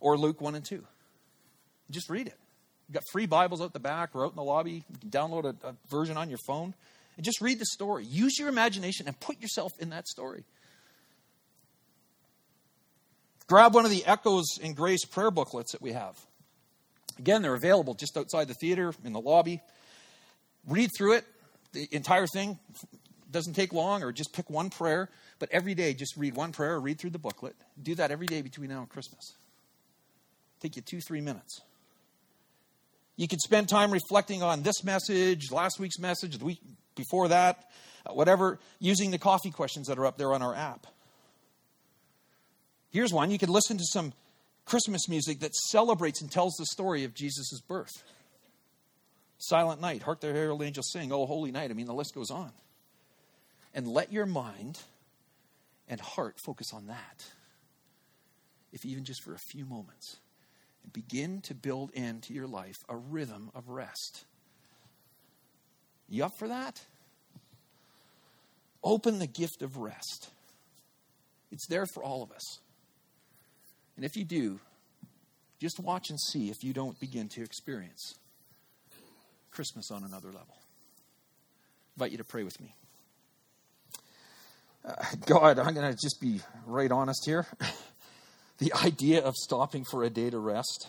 or 0.00 0.18
Luke 0.18 0.40
1 0.40 0.56
and 0.56 0.64
2. 0.64 0.82
Just 1.90 2.10
read 2.10 2.26
it. 2.26 2.36
You've 2.88 2.94
got 2.94 3.04
free 3.12 3.26
Bibles 3.26 3.60
out 3.60 3.72
the 3.72 3.78
back 3.78 4.10
or 4.14 4.24
out 4.24 4.32
in 4.32 4.36
the 4.36 4.42
lobby. 4.42 4.84
You 4.90 4.98
can 5.00 5.10
download 5.10 5.44
a, 5.44 5.68
a 5.68 5.74
version 5.88 6.16
on 6.16 6.30
your 6.30 6.40
phone 6.46 6.74
and 7.16 7.24
just 7.24 7.40
read 7.40 7.60
the 7.60 7.66
story. 7.66 8.04
Use 8.04 8.38
your 8.38 8.48
imagination 8.48 9.06
and 9.06 9.20
put 9.20 9.40
yourself 9.40 9.70
in 9.78 9.90
that 9.90 10.08
story. 10.08 10.42
Grab 13.46 13.74
one 13.74 13.84
of 13.84 13.92
the 13.92 14.04
Echoes 14.06 14.58
in 14.60 14.74
Grace 14.74 15.04
prayer 15.04 15.30
booklets 15.30 15.72
that 15.72 15.82
we 15.82 15.92
have. 15.92 16.16
Again, 17.20 17.42
they're 17.42 17.54
available 17.54 17.92
just 17.92 18.16
outside 18.16 18.48
the 18.48 18.54
theater 18.54 18.94
in 19.04 19.12
the 19.12 19.20
lobby. 19.20 19.60
Read 20.66 20.88
through 20.96 21.16
it, 21.16 21.26
the 21.72 21.86
entire 21.92 22.26
thing. 22.26 22.58
Doesn't 23.30 23.52
take 23.52 23.74
long, 23.74 24.02
or 24.02 24.10
just 24.10 24.32
pick 24.32 24.48
one 24.48 24.70
prayer. 24.70 25.10
But 25.38 25.50
every 25.52 25.74
day, 25.74 25.92
just 25.92 26.16
read 26.16 26.34
one 26.34 26.52
prayer 26.52 26.76
or 26.76 26.80
read 26.80 26.98
through 26.98 27.10
the 27.10 27.18
booklet. 27.18 27.54
Do 27.80 27.94
that 27.96 28.10
every 28.10 28.26
day 28.26 28.40
between 28.40 28.70
now 28.70 28.78
and 28.78 28.88
Christmas. 28.88 29.34
Take 30.60 30.76
you 30.76 30.82
two, 30.82 31.02
three 31.02 31.20
minutes. 31.20 31.60
You 33.16 33.28
could 33.28 33.40
spend 33.40 33.68
time 33.68 33.90
reflecting 33.90 34.42
on 34.42 34.62
this 34.62 34.82
message, 34.82 35.52
last 35.52 35.78
week's 35.78 35.98
message, 35.98 36.38
the 36.38 36.44
week 36.46 36.62
before 36.96 37.28
that, 37.28 37.68
uh, 38.06 38.14
whatever, 38.14 38.58
using 38.78 39.10
the 39.10 39.18
coffee 39.18 39.50
questions 39.50 39.88
that 39.88 39.98
are 39.98 40.06
up 40.06 40.16
there 40.16 40.32
on 40.32 40.40
our 40.40 40.54
app. 40.54 40.86
Here's 42.90 43.12
one 43.12 43.30
you 43.30 43.38
could 43.38 43.50
listen 43.50 43.76
to 43.76 43.84
some 43.84 44.14
Christmas 44.70 45.08
music 45.08 45.40
that 45.40 45.52
celebrates 45.52 46.20
and 46.20 46.30
tells 46.30 46.54
the 46.54 46.64
story 46.66 47.02
of 47.02 47.12
Jesus' 47.12 47.60
birth. 47.66 47.90
Silent 49.38 49.80
Night, 49.80 50.00
Hark 50.00 50.20
the 50.20 50.32
Herald 50.32 50.62
Angels 50.62 50.92
Sing, 50.92 51.10
Oh 51.10 51.26
Holy 51.26 51.50
Night. 51.50 51.72
I 51.72 51.74
mean, 51.74 51.86
the 51.86 51.92
list 51.92 52.14
goes 52.14 52.30
on. 52.30 52.52
And 53.74 53.88
let 53.88 54.12
your 54.12 54.26
mind 54.26 54.78
and 55.88 56.00
heart 56.00 56.36
focus 56.44 56.68
on 56.72 56.86
that. 56.86 57.24
If 58.72 58.86
even 58.86 59.04
just 59.04 59.24
for 59.24 59.34
a 59.34 59.40
few 59.50 59.64
moments. 59.64 60.18
And 60.84 60.92
begin 60.92 61.40
to 61.42 61.54
build 61.54 61.90
into 61.90 62.32
your 62.32 62.46
life 62.46 62.76
a 62.88 62.94
rhythm 62.96 63.50
of 63.56 63.70
rest. 63.70 64.24
You 66.08 66.26
up 66.26 66.38
for 66.38 66.46
that? 66.46 66.80
Open 68.84 69.18
the 69.18 69.26
gift 69.26 69.62
of 69.62 69.78
rest. 69.78 70.30
It's 71.50 71.66
there 71.66 71.86
for 71.92 72.04
all 72.04 72.22
of 72.22 72.30
us. 72.30 72.60
And 74.00 74.06
if 74.06 74.16
you 74.16 74.24
do, 74.24 74.58
just 75.60 75.78
watch 75.78 76.08
and 76.08 76.18
see 76.18 76.48
if 76.48 76.64
you 76.64 76.72
don't 76.72 76.98
begin 76.98 77.28
to 77.28 77.42
experience 77.42 78.14
Christmas 79.50 79.90
on 79.90 80.04
another 80.04 80.28
level. 80.28 80.56
I 80.56 81.92
invite 81.96 82.12
you 82.12 82.16
to 82.16 82.24
pray 82.24 82.42
with 82.42 82.58
me. 82.62 82.74
Uh, 84.86 84.94
God, 85.26 85.58
I'm 85.58 85.74
going 85.74 85.92
to 85.92 85.98
just 86.00 86.18
be 86.18 86.40
right 86.64 86.90
honest 86.90 87.26
here. 87.26 87.46
the 88.58 88.72
idea 88.82 89.22
of 89.22 89.34
stopping 89.36 89.84
for 89.84 90.02
a 90.02 90.08
day 90.08 90.30
to 90.30 90.38
rest, 90.38 90.88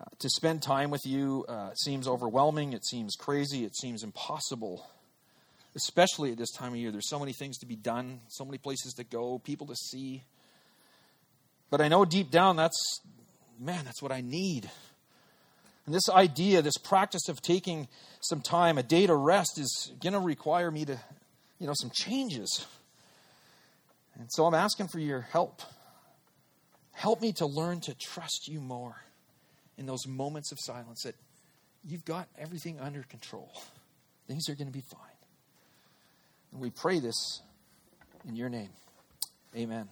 uh, 0.00 0.06
to 0.18 0.30
spend 0.30 0.62
time 0.62 0.88
with 0.88 1.04
you, 1.04 1.44
uh, 1.46 1.74
seems 1.74 2.08
overwhelming. 2.08 2.72
It 2.72 2.86
seems 2.86 3.16
crazy. 3.16 3.66
It 3.66 3.76
seems 3.76 4.02
impossible, 4.02 4.86
especially 5.76 6.32
at 6.32 6.38
this 6.38 6.52
time 6.52 6.72
of 6.72 6.78
year. 6.78 6.90
There's 6.90 7.10
so 7.10 7.18
many 7.18 7.34
things 7.34 7.58
to 7.58 7.66
be 7.66 7.76
done, 7.76 8.20
so 8.28 8.46
many 8.46 8.56
places 8.56 8.94
to 8.94 9.04
go, 9.04 9.38
people 9.40 9.66
to 9.66 9.76
see. 9.76 10.22
But 11.70 11.80
I 11.80 11.88
know 11.88 12.04
deep 12.04 12.30
down 12.30 12.56
that's, 12.56 13.00
man, 13.58 13.84
that's 13.84 14.02
what 14.02 14.12
I 14.12 14.20
need. 14.20 14.70
And 15.86 15.94
this 15.94 16.08
idea, 16.10 16.60
this 16.62 16.76
practice 16.76 17.28
of 17.28 17.40
taking 17.40 17.88
some 18.20 18.42
time, 18.42 18.78
a 18.78 18.82
day 18.82 19.06
to 19.06 19.14
rest, 19.14 19.58
is 19.58 19.92
going 20.02 20.12
to 20.12 20.18
require 20.20 20.70
me 20.70 20.84
to, 20.84 20.98
you 21.58 21.66
know, 21.66 21.74
some 21.74 21.90
changes. 21.94 22.66
And 24.18 24.28
so 24.30 24.44
I'm 24.46 24.54
asking 24.54 24.88
for 24.88 24.98
your 24.98 25.20
help. 25.20 25.62
Help 26.92 27.22
me 27.22 27.32
to 27.34 27.46
learn 27.46 27.80
to 27.82 27.94
trust 27.94 28.48
you 28.48 28.60
more 28.60 28.96
in 29.78 29.86
those 29.86 30.06
moments 30.06 30.52
of 30.52 30.58
silence 30.60 31.02
that 31.04 31.14
you've 31.86 32.04
got 32.04 32.28
everything 32.36 32.78
under 32.80 33.02
control. 33.04 33.50
Things 34.26 34.48
are 34.48 34.54
going 34.54 34.66
to 34.66 34.72
be 34.72 34.82
fine. 34.82 35.00
And 36.52 36.60
we 36.60 36.70
pray 36.70 36.98
this 36.98 37.40
in 38.26 38.36
your 38.36 38.48
name. 38.48 38.70
Amen. 39.56 39.88